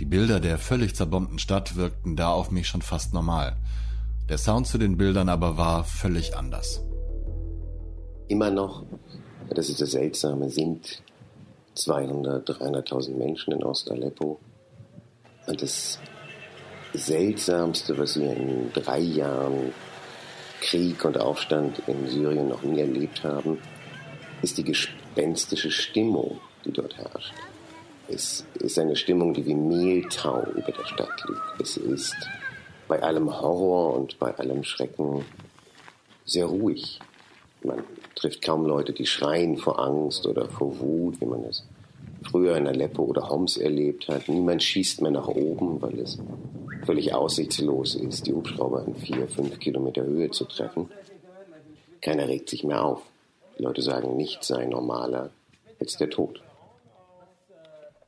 Die 0.00 0.04
Bilder 0.04 0.40
der 0.40 0.58
völlig 0.58 0.96
zerbombten 0.96 1.38
Stadt 1.38 1.76
wirkten 1.76 2.16
da 2.16 2.32
auf 2.32 2.50
mich 2.50 2.66
schon 2.66 2.82
fast 2.82 3.14
normal. 3.14 3.56
Der 4.30 4.38
Sound 4.38 4.68
zu 4.68 4.78
den 4.78 4.96
Bildern 4.96 5.28
aber 5.28 5.58
war 5.58 5.82
völlig 5.82 6.36
anders. 6.36 6.84
Immer 8.28 8.52
noch, 8.52 8.84
das 9.52 9.68
ist 9.68 9.80
das 9.80 9.90
Seltsame, 9.90 10.50
sind 10.50 11.02
200, 11.74 12.48
300.000 12.48 13.16
Menschen 13.16 13.52
in 13.52 13.64
Ost-Aleppo. 13.64 14.38
Und 15.48 15.60
das 15.60 15.98
Seltsamste, 16.94 17.98
was 17.98 18.20
wir 18.20 18.32
in 18.36 18.72
drei 18.72 19.00
Jahren 19.00 19.72
Krieg 20.60 21.04
und 21.04 21.18
Aufstand 21.18 21.82
in 21.88 22.06
Syrien 22.06 22.50
noch 22.50 22.62
nie 22.62 22.78
erlebt 22.78 23.24
haben, 23.24 23.58
ist 24.42 24.56
die 24.58 24.64
gespenstische 24.64 25.72
Stimmung, 25.72 26.38
die 26.64 26.70
dort 26.70 26.96
herrscht. 26.96 27.34
Es 28.06 28.46
ist 28.60 28.78
eine 28.78 28.94
Stimmung, 28.94 29.34
die 29.34 29.44
wie 29.44 29.56
Mehltau 29.56 30.46
über 30.52 30.70
der 30.70 30.86
Stadt 30.86 31.24
liegt. 31.26 31.60
Es 31.60 31.76
ist 31.76 32.14
bei 32.90 33.02
allem 33.04 33.40
Horror 33.40 33.94
und 33.94 34.18
bei 34.18 34.36
allem 34.36 34.64
Schrecken 34.64 35.24
sehr 36.24 36.46
ruhig. 36.46 36.98
Man 37.62 37.84
trifft 38.16 38.42
kaum 38.42 38.66
Leute, 38.66 38.92
die 38.92 39.06
schreien 39.06 39.56
vor 39.56 39.78
Angst 39.78 40.26
oder 40.26 40.48
vor 40.48 40.76
Wut, 40.80 41.20
wie 41.20 41.26
man 41.26 41.44
es 41.44 41.64
früher 42.28 42.56
in 42.56 42.66
Aleppo 42.66 43.04
oder 43.04 43.28
Homs 43.28 43.56
erlebt 43.56 44.08
hat. 44.08 44.28
Niemand 44.28 44.64
schießt 44.64 45.02
mehr 45.02 45.12
nach 45.12 45.28
oben, 45.28 45.80
weil 45.80 46.00
es 46.00 46.18
völlig 46.84 47.14
aussichtslos 47.14 47.94
ist, 47.94 48.26
die 48.26 48.34
Hubschrauber 48.34 48.84
in 48.84 48.96
vier, 48.96 49.28
fünf 49.28 49.60
Kilometer 49.60 50.02
Höhe 50.02 50.32
zu 50.32 50.44
treffen. 50.44 50.90
Keiner 52.00 52.26
regt 52.26 52.50
sich 52.50 52.64
mehr 52.64 52.84
auf. 52.84 53.02
Die 53.56 53.62
Leute 53.62 53.82
sagen, 53.82 54.16
nichts 54.16 54.48
sei 54.48 54.66
normaler 54.66 55.30
als 55.78 55.96
der 55.96 56.10
Tod. 56.10 56.42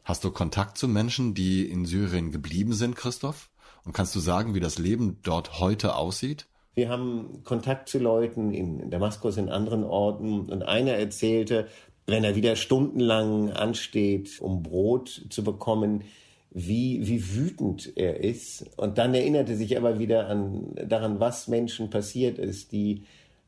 Hast 0.02 0.24
du 0.24 0.32
Kontakt 0.32 0.76
zu 0.76 0.88
Menschen, 0.88 1.34
die 1.34 1.70
in 1.70 1.86
Syrien 1.86 2.32
geblieben 2.32 2.72
sind, 2.72 2.96
Christoph? 2.96 3.48
Und 3.84 3.92
kannst 3.92 4.14
du 4.14 4.20
sagen, 4.20 4.54
wie 4.54 4.60
das 4.60 4.78
Leben 4.78 5.18
dort 5.22 5.60
heute 5.60 5.96
aussieht? 5.96 6.46
Wir 6.74 6.88
haben 6.88 7.42
Kontakt 7.44 7.88
zu 7.88 7.98
Leuten 7.98 8.54
in 8.54 8.90
Damaskus, 8.90 9.36
in 9.36 9.48
anderen 9.48 9.84
Orten. 9.84 10.48
Und 10.48 10.62
einer 10.62 10.92
erzählte, 10.92 11.66
wenn 12.06 12.24
er 12.24 12.34
wieder 12.34 12.56
stundenlang 12.56 13.50
ansteht, 13.50 14.40
um 14.40 14.62
Brot 14.62 15.26
zu 15.30 15.44
bekommen, 15.44 16.02
wie, 16.50 17.06
wie 17.06 17.34
wütend 17.34 17.96
er 17.96 18.20
ist. 18.20 18.66
Und 18.76 18.98
dann 18.98 19.14
erinnerte 19.14 19.56
sich 19.56 19.76
aber 19.76 19.98
wieder 19.98 20.28
an, 20.28 20.74
daran, 20.86 21.20
was 21.20 21.48
Menschen 21.48 21.90
passiert 21.90 22.38
ist, 22.38 22.72
die 22.72 23.02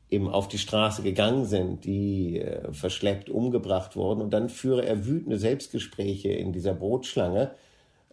eben 0.09 0.29
auf 0.29 0.47
die 0.47 0.57
Straße 0.57 1.01
gegangen 1.01 1.45
sind, 1.45 1.85
die 1.85 2.39
äh, 2.39 2.71
verschleppt 2.73 3.29
umgebracht 3.29 3.95
wurden. 3.95 4.21
Und 4.21 4.31
dann 4.31 4.49
führe 4.49 4.85
er 4.85 5.05
wütende 5.05 5.37
Selbstgespräche 5.37 6.29
in 6.29 6.51
dieser 6.51 6.73
Brotschlange. 6.73 7.51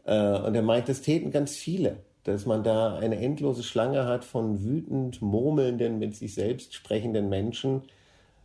Äh, 0.04 0.38
und 0.38 0.54
er 0.54 0.62
meint, 0.62 0.88
das 0.88 1.02
täten 1.02 1.30
ganz 1.30 1.54
viele. 1.56 1.98
Dass 2.24 2.46
man 2.46 2.62
da 2.62 2.96
eine 2.96 3.18
endlose 3.18 3.62
Schlange 3.62 4.06
hat 4.06 4.24
von 4.24 4.62
wütend 4.64 5.20
murmelnden, 5.22 5.98
mit 5.98 6.14
sich 6.14 6.34
selbst 6.34 6.74
sprechenden 6.74 7.28
Menschen. 7.28 7.82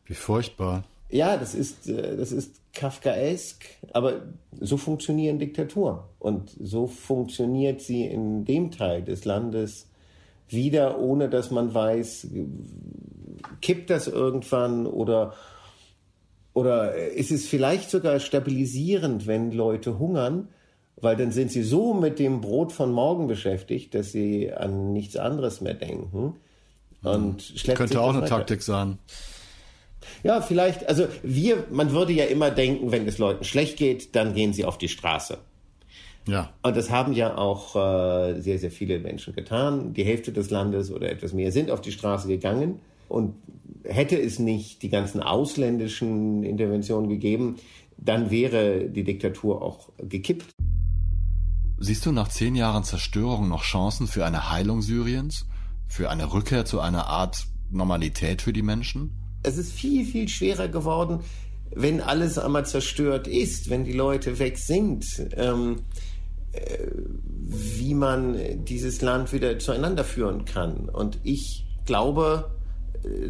Wie 0.05 0.15
furchtbar. 0.15 0.83
Ja, 1.09 1.37
das 1.37 1.55
ist, 1.55 1.87
äh, 1.87 2.17
das 2.17 2.31
ist 2.31 2.61
Kafkaesk, 2.73 3.65
aber 3.93 4.21
so 4.59 4.77
funktionieren 4.77 5.39
Diktaturen. 5.39 5.99
Und 6.19 6.51
so 6.59 6.87
funktioniert 6.87 7.81
sie 7.81 8.05
in 8.05 8.45
dem 8.45 8.71
Teil 8.71 9.03
des 9.03 9.25
Landes 9.25 9.87
wieder, 10.49 10.99
ohne 10.99 11.29
dass 11.29 11.51
man 11.51 11.73
weiß, 11.73 12.27
kippt 13.61 13.89
das 13.89 14.07
irgendwann 14.07 14.85
oder, 14.85 15.33
oder 16.53 16.95
ist 16.95 17.31
es 17.31 17.47
vielleicht 17.47 17.89
sogar 17.89 18.19
stabilisierend, 18.19 19.27
wenn 19.27 19.51
Leute 19.51 19.99
hungern, 19.99 20.49
weil 20.99 21.15
dann 21.15 21.31
sind 21.31 21.51
sie 21.51 21.63
so 21.63 21.93
mit 21.93 22.19
dem 22.19 22.41
Brot 22.41 22.71
von 22.71 22.91
morgen 22.91 23.27
beschäftigt, 23.27 23.93
dass 23.93 24.11
sie 24.11 24.51
an 24.51 24.93
nichts 24.93 25.15
anderes 25.15 25.61
mehr 25.61 25.75
denken. 25.75 26.35
Und 27.03 27.41
schleppt 27.41 27.77
Könnte 27.77 28.01
auch 28.01 28.09
eine 28.09 28.23
weiter. 28.23 28.37
Taktik 28.37 28.63
sein. 28.63 28.97
Ja, 30.23 30.41
vielleicht, 30.41 30.87
also 30.87 31.07
wir, 31.21 31.65
man 31.69 31.91
würde 31.91 32.13
ja 32.13 32.25
immer 32.25 32.49
denken, 32.49 32.91
wenn 32.91 33.07
es 33.07 33.17
Leuten 33.17 33.43
schlecht 33.43 33.77
geht, 33.77 34.15
dann 34.15 34.33
gehen 34.33 34.53
sie 34.53 34.65
auf 34.65 34.77
die 34.77 34.87
Straße. 34.87 35.37
Ja. 36.27 36.51
Und 36.61 36.75
das 36.75 36.89
haben 36.89 37.13
ja 37.13 37.37
auch 37.37 37.75
äh, 37.75 38.39
sehr, 38.41 38.59
sehr 38.59 38.71
viele 38.71 38.99
Menschen 38.99 39.33
getan. 39.33 39.93
Die 39.93 40.03
Hälfte 40.03 40.31
des 40.31 40.49
Landes 40.49 40.91
oder 40.91 41.09
etwas 41.09 41.33
mehr 41.33 41.51
sind 41.51 41.71
auf 41.71 41.81
die 41.81 41.91
Straße 41.91 42.27
gegangen. 42.27 42.79
Und 43.07 43.35
hätte 43.83 44.19
es 44.19 44.39
nicht 44.39 44.81
die 44.81 44.89
ganzen 44.89 45.21
ausländischen 45.21 46.43
Interventionen 46.43 47.09
gegeben, 47.09 47.57
dann 47.97 48.29
wäre 48.29 48.89
die 48.89 49.03
Diktatur 49.03 49.61
auch 49.61 49.89
gekippt. 49.97 50.47
Siehst 51.79 52.05
du 52.05 52.11
nach 52.11 52.27
zehn 52.27 52.55
Jahren 52.55 52.83
Zerstörung 52.83 53.47
noch 53.47 53.63
Chancen 53.63 54.07
für 54.07 54.25
eine 54.25 54.49
Heilung 54.49 54.81
Syriens? 54.81 55.45
Für 55.87 56.09
eine 56.09 56.33
Rückkehr 56.33 56.65
zu 56.65 56.79
einer 56.79 57.07
Art 57.07 57.45
Normalität 57.69 58.41
für 58.41 58.51
die 58.51 58.63
Menschen? 58.63 59.11
Es 59.43 59.57
ist 59.57 59.71
viel, 59.71 60.05
viel 60.05 60.27
schwerer 60.27 60.67
geworden, 60.67 61.19
wenn 61.73 62.01
alles 62.01 62.37
einmal 62.39 62.65
zerstört 62.65 63.27
ist, 63.27 63.69
wenn 63.69 63.85
die 63.85 63.93
Leute 63.93 64.39
weg 64.39 64.57
sind, 64.57 65.05
ähm, 65.35 65.83
äh, 66.51 66.87
wie 67.29 67.93
man 67.93 68.65
dieses 68.65 69.01
Land 69.01 69.31
wieder 69.31 69.59
zueinander 69.59 70.03
führen 70.03 70.45
kann. 70.45 70.89
Und 70.89 71.19
ich 71.23 71.65
glaube, 71.85 72.49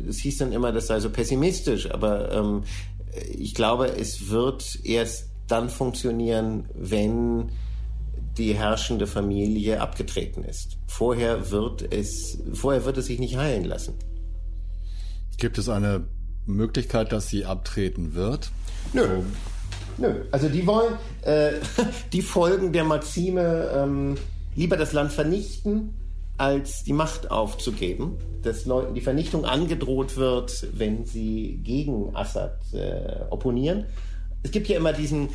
es 0.07 0.19
hieß 0.19 0.37
dann 0.37 0.53
immer, 0.53 0.71
das 0.71 0.87
sei 0.87 0.99
so 0.99 1.09
pessimistisch, 1.09 1.91
aber 1.91 2.31
ähm, 2.31 2.63
ich 3.37 3.53
glaube, 3.53 3.87
es 3.87 4.29
wird 4.29 4.79
erst 4.83 5.29
dann 5.47 5.69
funktionieren, 5.69 6.69
wenn 6.73 7.51
die 8.37 8.53
herrschende 8.53 9.07
Familie 9.07 9.81
abgetreten 9.81 10.43
ist. 10.43 10.77
Vorher 10.87 11.51
wird 11.51 11.93
es, 11.93 12.37
vorher 12.53 12.85
wird 12.85 12.97
es 12.97 13.07
sich 13.07 13.19
nicht 13.19 13.37
heilen 13.37 13.65
lassen. 13.65 13.95
Gibt 15.37 15.57
es 15.57 15.69
eine 15.69 16.07
Möglichkeit, 16.45 17.11
dass 17.11 17.29
sie 17.29 17.45
abtreten 17.45 18.15
wird? 18.15 18.51
Nö. 18.93 19.21
Nö. 19.97 20.25
Also 20.31 20.49
die 20.49 20.65
wollen, 20.67 20.93
äh, 21.23 21.53
die 22.13 22.21
folgen 22.21 22.71
der 22.71 22.83
Maxime, 22.83 23.71
ähm, 23.73 24.15
lieber 24.55 24.77
das 24.77 24.93
Land 24.93 25.11
vernichten, 25.11 25.93
als 26.37 26.83
die 26.83 26.93
Macht 26.93 27.31
aufzugeben, 27.31 28.17
dass 28.43 28.65
Leuten 28.65 28.93
die 28.93 29.01
Vernichtung 29.01 29.45
angedroht 29.45 30.17
wird, 30.17 30.67
wenn 30.73 31.05
sie 31.05 31.59
gegen 31.63 32.15
Assad 32.15 32.59
äh, 32.73 33.23
opponieren. 33.29 33.85
Es 34.43 34.51
gibt 34.51 34.67
ja 34.67 34.77
immer 34.77 34.93
diesen, 34.93 35.29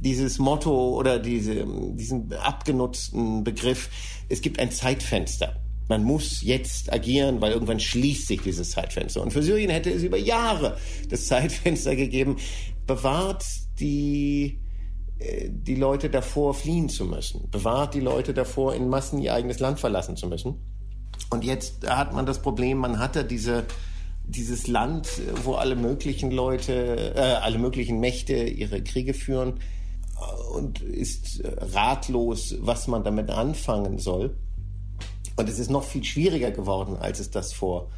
dieses 0.00 0.38
Motto 0.38 0.96
oder 0.96 1.18
diese, 1.18 1.66
diesen 1.94 2.32
abgenutzten 2.32 3.44
Begriff, 3.44 3.90
es 4.28 4.40
gibt 4.40 4.58
ein 4.58 4.70
Zeitfenster. 4.70 5.56
Man 5.88 6.04
muss 6.04 6.42
jetzt 6.42 6.92
agieren, 6.92 7.40
weil 7.40 7.52
irgendwann 7.52 7.80
schließt 7.80 8.26
sich 8.26 8.42
dieses 8.42 8.70
Zeitfenster. 8.70 9.22
Und 9.22 9.32
für 9.32 9.42
Syrien 9.42 9.70
hätte 9.70 9.90
es 9.90 10.02
über 10.02 10.18
Jahre 10.18 10.76
das 11.08 11.26
Zeitfenster 11.26 11.96
gegeben, 11.96 12.36
bewahrt 12.86 13.44
die, 13.80 14.60
äh, 15.18 15.48
die 15.50 15.74
Leute 15.74 16.10
davor 16.10 16.54
fliehen 16.54 16.88
zu 16.88 17.06
müssen, 17.06 17.50
bewahrt 17.50 17.94
die 17.94 18.00
Leute 18.00 18.34
davor, 18.34 18.74
in 18.74 18.88
Massen 18.88 19.18
ihr 19.18 19.34
eigenes 19.34 19.60
Land 19.60 19.80
verlassen 19.80 20.16
zu 20.16 20.28
müssen. 20.28 20.56
Und 21.30 21.42
jetzt 21.42 21.88
hat 21.88 22.12
man 22.12 22.26
das 22.26 22.40
Problem, 22.40 22.78
man 22.78 22.98
hatte 22.98 23.24
diese, 23.24 23.64
dieses 24.24 24.66
Land, 24.66 25.08
wo 25.42 25.54
alle 25.54 25.74
möglichen 25.74 26.30
Leute, 26.30 27.14
äh, 27.16 27.18
alle 27.18 27.58
möglichen 27.58 27.98
Mächte 27.98 28.34
ihre 28.44 28.82
Kriege 28.82 29.14
führen 29.14 29.58
und 30.52 30.80
ist 30.82 31.42
ratlos, 31.44 32.54
was 32.60 32.88
man 32.88 33.04
damit 33.04 33.30
anfangen 33.30 33.98
soll. 33.98 34.36
Und 35.36 35.48
es 35.48 35.58
ist 35.58 35.70
noch 35.70 35.84
viel 35.84 36.02
schwieriger 36.04 36.50
geworden, 36.50 36.96
als 36.96 37.20
es 37.20 37.30
das 37.30 37.52
vor 37.52 37.88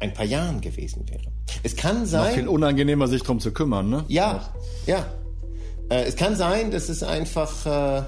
ein 0.00 0.14
paar 0.14 0.24
Jahren 0.24 0.60
gewesen 0.60 1.08
wäre. 1.08 1.32
Es 1.62 1.76
kann 1.76 2.06
sein. 2.06 2.28
Noch 2.28 2.34
viel 2.34 2.48
unangenehmer, 2.48 3.08
sich 3.08 3.22
darum 3.22 3.40
zu 3.40 3.52
kümmern, 3.52 3.90
ne? 3.90 4.04
Ja, 4.08 4.52
ja. 4.86 5.06
Äh, 5.90 6.04
es 6.04 6.16
kann 6.16 6.36
sein, 6.36 6.70
dass 6.70 6.88
es 6.88 7.02
einfach, 7.02 7.66
äh, 7.66 7.98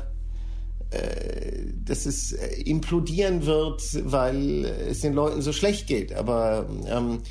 äh, 0.96 1.72
dass 1.84 2.06
es 2.06 2.32
implodieren 2.32 3.44
wird, 3.44 3.82
weil 4.04 4.64
es 4.64 5.00
den 5.00 5.14
Leuten 5.14 5.42
so 5.42 5.52
schlecht 5.52 5.86
geht. 5.86 6.14
Aber 6.14 6.66
ähm, 6.86 7.22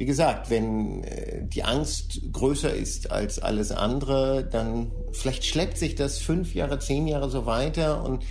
wie 0.00 0.06
gesagt, 0.06 0.48
wenn 0.48 1.04
äh, 1.04 1.46
die 1.46 1.62
Angst 1.62 2.22
größer 2.32 2.72
ist 2.72 3.10
als 3.10 3.38
alles 3.38 3.70
andere, 3.70 4.48
dann 4.50 4.92
vielleicht 5.12 5.44
schleppt 5.44 5.76
sich 5.76 5.94
das 5.94 6.16
fünf 6.16 6.54
Jahre, 6.54 6.78
zehn 6.78 7.06
Jahre 7.06 7.28
so 7.28 7.44
weiter 7.44 8.02
und 8.02 8.24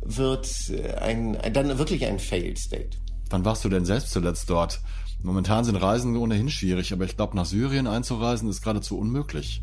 wird 0.00 0.48
äh, 0.70 0.94
ein, 0.94 1.36
dann 1.52 1.76
wirklich 1.76 2.06
ein 2.06 2.18
Failed 2.18 2.58
State. 2.58 2.96
Wann 3.28 3.44
warst 3.44 3.62
du 3.62 3.68
denn 3.68 3.84
selbst 3.84 4.10
zuletzt 4.10 4.48
dort? 4.48 4.80
Momentan 5.22 5.66
sind 5.66 5.76
Reisen 5.76 6.16
ohnehin 6.16 6.48
schwierig, 6.48 6.94
aber 6.94 7.04
ich 7.04 7.14
glaube, 7.14 7.36
nach 7.36 7.44
Syrien 7.44 7.86
einzureisen 7.86 8.48
ist 8.48 8.62
geradezu 8.62 8.98
unmöglich. 8.98 9.62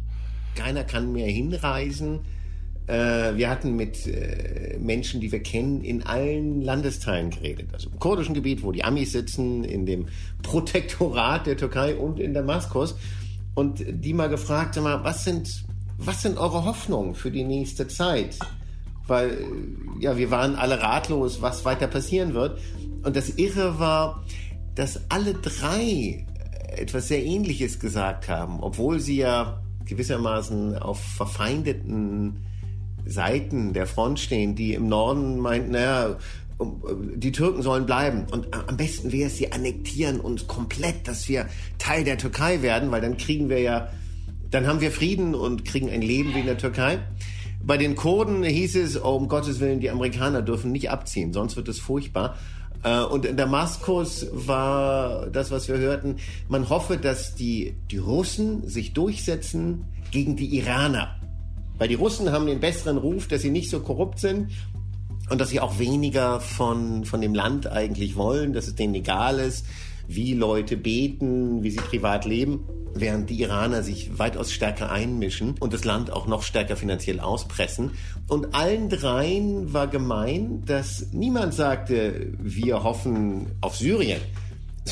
Keiner 0.53 0.83
kann 0.83 1.11
mehr 1.11 1.31
hinreisen. 1.31 2.19
Äh, 2.89 3.37
wir 3.37 3.51
hatten 3.51 3.75
mit 3.75 4.07
äh, 4.07 4.79
Menschen, 4.79 5.21
die 5.21 5.31
wir 5.31 5.43
kennen, 5.43 5.83
in 5.83 6.01
allen 6.01 6.63
Landesteilen 6.63 7.29
geredet. 7.29 7.69
Also 7.71 7.91
im 7.91 7.99
kurdischen 7.99 8.33
Gebiet, 8.33 8.63
wo 8.63 8.71
die 8.71 8.83
Amis 8.83 9.11
sitzen, 9.11 9.63
in 9.63 9.85
dem 9.85 10.07
Protektorat 10.41 11.45
der 11.45 11.55
Türkei 11.55 11.95
und 11.95 12.19
in 12.19 12.33
Damaskus. 12.33 12.95
Und 13.53 13.83
die 13.87 14.13
mal 14.13 14.29
gefragt, 14.29 14.73
sag 14.73 14.83
mal, 14.83 15.03
was 15.03 15.23
sind, 15.23 15.65
was 15.99 16.23
sind 16.23 16.39
eure 16.39 16.65
Hoffnungen 16.65 17.13
für 17.13 17.29
die 17.29 17.43
nächste 17.43 17.87
Zeit? 17.87 18.39
Weil, 19.05 19.37
ja, 19.99 20.17
wir 20.17 20.31
waren 20.31 20.55
alle 20.55 20.81
ratlos, 20.81 21.43
was 21.43 21.65
weiter 21.65 21.87
passieren 21.87 22.33
wird. 22.33 22.59
Und 23.03 23.15
das 23.15 23.29
Irre 23.37 23.77
war, 23.77 24.23
dass 24.73 25.01
alle 25.09 25.35
drei 25.35 26.25
etwas 26.75 27.07
sehr 27.07 27.23
Ähnliches 27.23 27.79
gesagt 27.79 28.29
haben, 28.29 28.61
obwohl 28.61 28.99
sie 28.99 29.17
ja 29.17 29.61
gewissermaßen 29.85 30.75
auf 30.75 30.99
verfeindeten 30.99 32.45
Seiten 33.09 33.73
der 33.73 33.87
Front 33.87 34.19
stehen, 34.19 34.55
die 34.55 34.73
im 34.73 34.87
Norden 34.87 35.39
meinten, 35.39 35.71
naja, 35.71 36.17
die 37.15 37.31
Türken 37.31 37.61
sollen 37.61 37.85
bleiben. 37.85 38.25
Und 38.31 38.47
am 38.53 38.77
besten 38.77 39.11
wäre 39.11 39.27
es, 39.27 39.37
sie 39.37 39.51
annektieren 39.51 40.19
uns 40.19 40.47
komplett, 40.47 41.07
dass 41.07 41.29
wir 41.29 41.47
Teil 41.77 42.03
der 42.03 42.17
Türkei 42.17 42.61
werden, 42.61 42.91
weil 42.91 43.01
dann 43.01 43.17
kriegen 43.17 43.49
wir 43.49 43.59
ja, 43.59 43.89
dann 44.51 44.67
haben 44.67 44.81
wir 44.81 44.91
Frieden 44.91 45.35
und 45.35 45.63
kriegen 45.63 45.89
ein 45.89 46.01
Leben 46.01 46.33
wie 46.35 46.39
in 46.39 46.45
der 46.45 46.57
Türkei. 46.57 46.99
Bei 47.61 47.77
den 47.77 47.95
Kurden 47.95 48.43
hieß 48.43 48.75
es, 48.77 49.01
oh, 49.01 49.15
um 49.15 49.27
Gottes 49.27 49.59
Willen, 49.59 49.79
die 49.79 49.89
Amerikaner 49.89 50.41
dürfen 50.41 50.71
nicht 50.71 50.89
abziehen, 50.89 51.33
sonst 51.33 51.55
wird 51.55 51.67
es 51.67 51.79
furchtbar. 51.79 52.35
Äh, 52.83 53.01
und 53.01 53.25
in 53.25 53.37
Damaskus 53.37 54.27
war 54.31 55.27
das, 55.27 55.51
was 55.51 55.67
wir 55.67 55.77
hörten, 55.77 56.17
man 56.47 56.69
hoffe, 56.69 56.97
dass 56.97 57.35
die, 57.35 57.75
die 57.91 57.97
Russen 57.97 58.67
sich 58.67 58.93
durchsetzen 58.93 59.85
gegen 60.11 60.35
die 60.35 60.57
Iraner. 60.57 61.18
Weil 61.79 61.87
die 61.87 61.95
Russen 61.95 62.31
haben 62.31 62.45
den 62.45 62.59
besseren 62.59 62.97
Ruf, 62.97 63.27
dass 63.27 63.41
sie 63.41 63.49
nicht 63.49 63.69
so 63.69 63.79
korrupt 63.79 64.19
sind 64.19 64.51
und 65.29 65.41
dass 65.41 65.49
sie 65.49 65.61
auch 65.61 65.79
weniger 65.79 66.41
von, 66.41 67.05
von 67.05 67.21
dem 67.21 67.33
Land 67.33 67.67
eigentlich 67.67 68.15
wollen, 68.15 68.53
dass 68.53 68.67
es 68.67 68.75
denen 68.75 68.93
egal 68.93 69.39
ist, 69.39 69.65
wie 70.07 70.33
Leute 70.33 70.75
beten, 70.75 71.63
wie 71.63 71.71
sie 71.71 71.77
privat 71.77 72.25
leben, 72.25 72.65
während 72.95 73.29
die 73.29 73.39
Iraner 73.41 73.83
sich 73.83 74.17
weitaus 74.17 74.51
stärker 74.51 74.91
einmischen 74.91 75.55
und 75.59 75.73
das 75.73 75.85
Land 75.85 76.11
auch 76.11 76.27
noch 76.27 76.43
stärker 76.43 76.75
finanziell 76.75 77.19
auspressen. 77.19 77.91
Und 78.27 78.55
allen 78.55 78.89
dreien 78.89 79.71
war 79.71 79.87
gemein, 79.87 80.63
dass 80.65 81.07
niemand 81.13 81.53
sagte, 81.53 82.33
wir 82.39 82.83
hoffen 82.83 83.51
auf 83.61 83.77
Syrien, 83.77 84.19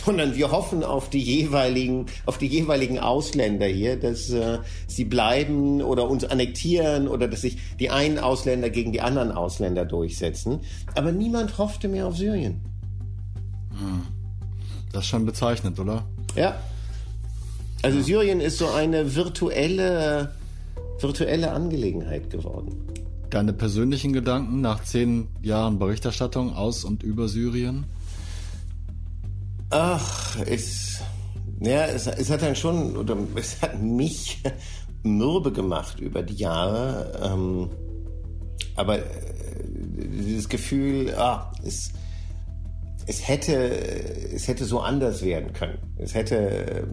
sondern 0.06 0.36
wir 0.36 0.52
hoffen 0.52 0.84
auf 0.84 1.10
die 1.10 1.20
jeweiligen, 1.22 2.06
auf 2.26 2.38
die 2.38 2.48
jeweiligen 2.48 3.00
Ausländer 3.00 3.66
hier, 3.66 4.00
dass 4.00 4.30
äh, 4.30 4.60
sie 4.88 5.06
bleiben 5.06 5.82
oder 5.82 6.10
uns 6.10 6.24
annektieren 6.24 7.08
oder 7.08 7.28
dass 7.28 7.42
sich 7.42 7.58
die 7.80 7.90
einen 7.90 8.20
Ausländer 8.20 8.70
gegen 8.70 8.92
die 8.92 9.02
anderen 9.02 9.32
Ausländer 9.32 9.86
durchsetzen. 9.86 10.60
Aber 10.96 11.12
niemand 11.12 11.58
hoffte 11.58 11.88
mehr 11.88 12.08
auf 12.08 12.18
Syrien. 12.18 12.62
Hm. 13.72 14.04
Das 14.92 15.04
ist 15.04 15.10
schon 15.10 15.26
bezeichnend, 15.26 15.80
oder? 15.80 16.06
Ja. 16.36 16.56
Also 17.84 18.02
Syrien 18.02 18.40
ist 18.40 18.58
so 18.58 18.68
eine 18.70 19.16
virtuelle, 19.16 20.32
virtuelle 21.00 21.52
Angelegenheit 21.52 22.30
geworden. 22.30 22.76
deine 23.30 23.54
persönlichen 23.54 24.14
Gedanken 24.14 24.62
nach 24.62 24.84
zehn 24.84 25.28
Jahren 25.42 25.80
Berichterstattung 25.80 26.54
aus 26.54 26.84
und 26.84 27.04
über 27.04 27.28
Syrien? 27.28 27.86
Ach, 29.70 30.38
es, 30.46 31.02
ja, 31.60 31.86
es, 31.86 32.08
es 32.08 32.30
hat 32.30 32.42
dann 32.42 32.56
schon, 32.56 32.96
oder 32.96 33.18
es 33.36 33.62
hat 33.62 33.82
mich 33.82 34.42
mürbe 35.04 35.52
gemacht 35.52 36.00
über 36.00 36.24
die 36.24 36.36
Jahre. 36.36 37.20
Ähm, 37.22 37.70
aber 38.76 39.00
äh, 39.00 39.04
dieses 39.96 40.48
Gefühl, 40.48 41.14
ah, 41.16 41.52
es, 41.66 41.92
es 43.08 43.28
hätte, 43.28 43.56
es 44.34 44.48
hätte 44.48 44.64
so 44.64 44.80
anders 44.80 45.22
werden 45.22 45.52
können. 45.52 45.80
Es 45.98 46.14
hätte, 46.14 46.88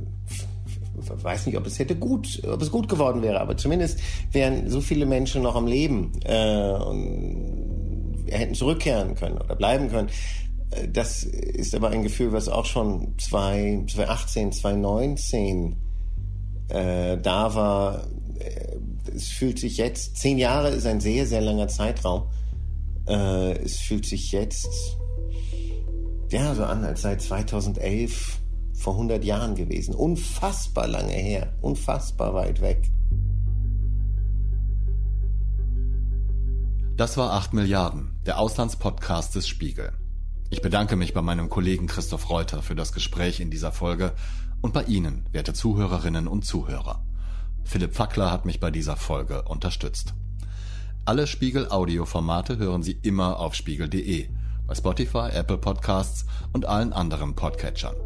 ich 1.01 1.25
weiß 1.25 1.47
nicht, 1.47 1.57
ob 1.57 1.67
es 1.67 1.79
hätte 1.79 1.95
gut, 1.95 2.43
ob 2.45 2.61
es 2.61 2.71
gut 2.71 2.89
geworden 2.89 3.23
wäre, 3.23 3.41
aber 3.41 3.57
zumindest 3.57 4.01
wären 4.33 4.69
so 4.69 4.81
viele 4.81 5.07
Menschen 5.07 5.43
noch 5.43 5.55
am 5.55 5.67
Leben 5.67 6.13
äh, 6.25 6.71
und 6.71 8.25
hätten 8.29 8.55
zurückkehren 8.55 9.15
können 9.15 9.39
oder 9.39 9.55
bleiben 9.55 9.91
können. 9.91 10.09
Das 10.93 11.23
ist 11.25 11.75
aber 11.75 11.91
ein 11.91 12.03
Gefühl, 12.03 12.33
was 12.33 12.49
auch 12.49 12.65
schon 12.65 13.15
2018, 13.19 14.53
2019 14.53 15.77
äh, 16.69 17.19
da 17.19 17.55
war. 17.55 18.07
Äh, 18.39 18.79
es 19.15 19.29
fühlt 19.29 19.59
sich 19.59 19.77
jetzt, 19.77 20.17
zehn 20.17 20.39
Jahre 20.39 20.71
ist 20.71 20.87
ein 20.87 21.01
sehr, 21.01 21.27
sehr 21.27 21.41
langer 21.41 21.69
Zeitraum. 21.69 22.29
Äh, 23.07 23.59
es 23.63 23.79
fühlt 23.79 24.07
sich 24.07 24.33
jetzt 24.33 24.99
ja 26.31 26.55
so 26.55 26.65
an, 26.65 26.85
als 26.85 27.03
sei 27.03 27.17
2011 27.17 28.41
vor 28.73 28.95
100 28.95 29.25
Jahren 29.25 29.55
gewesen. 29.55 29.95
Unfassbar 29.95 30.89
lange 30.89 31.13
her, 31.13 31.53
unfassbar 31.61 32.35
weit 32.35 32.61
weg. 32.61 32.91
Das 36.97 37.17
war 37.17 37.33
8 37.33 37.55
Milliarden, 37.55 38.21
der 38.25 38.39
Auslandspodcast 38.39 39.35
des 39.35 39.49
Spiegel. 39.49 39.93
Ich 40.55 40.63
bedanke 40.63 40.95
mich 40.95 41.13
bei 41.13 41.21
meinem 41.21 41.51
Kollegen 41.51 41.89
Christoph 41.89 42.31
Reuter 42.31 42.63
für 42.63 42.77
das 42.77 42.93
Gespräch 42.93 43.41
in 43.41 43.51
dieser 43.51 43.73
Folge 43.73 44.13
und 44.63 44.73
bei 44.73 44.85
Ihnen, 44.85 45.27
werte 45.33 45.53
Zuhörerinnen 45.53 46.29
und 46.29 46.45
Zuhörer. 46.45 47.05
Philipp 47.65 47.93
Fackler 47.93 48.31
hat 48.31 48.47
mich 48.47 48.61
bei 48.61 48.71
dieser 48.71 48.95
Folge 48.95 49.43
unterstützt. 49.43 50.15
Alle 51.05 51.27
Spiegel 51.27 51.69
Audioformate 51.71 52.57
hören 52.57 52.85
Sie 52.85 52.97
immer 53.03 53.41
auf 53.41 53.57
spiegel.de, 53.57 54.29
bei 54.69 54.75
Spotify, 54.77 55.31
Apple 55.33 55.59
Podcasts 55.59 56.25
und 56.53 56.67
allen 56.67 56.93
anderen 56.93 57.35
Podcatchern. 57.35 57.97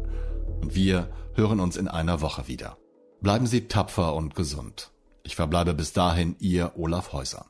Und 0.59 0.73
wir 0.73 1.07
hören 1.35 1.59
uns 1.59 1.77
in 1.77 1.87
einer 1.87 2.21
Woche 2.21 2.47
wieder. 2.47 2.77
Bleiben 3.21 3.45
Sie 3.45 3.67
tapfer 3.67 4.15
und 4.15 4.33
gesund. 4.33 4.89
Ich 5.21 5.35
verbleibe 5.35 5.75
bis 5.75 5.93
dahin 5.93 6.35
Ihr 6.39 6.71
Olaf 6.77 7.13
Häuser. 7.13 7.45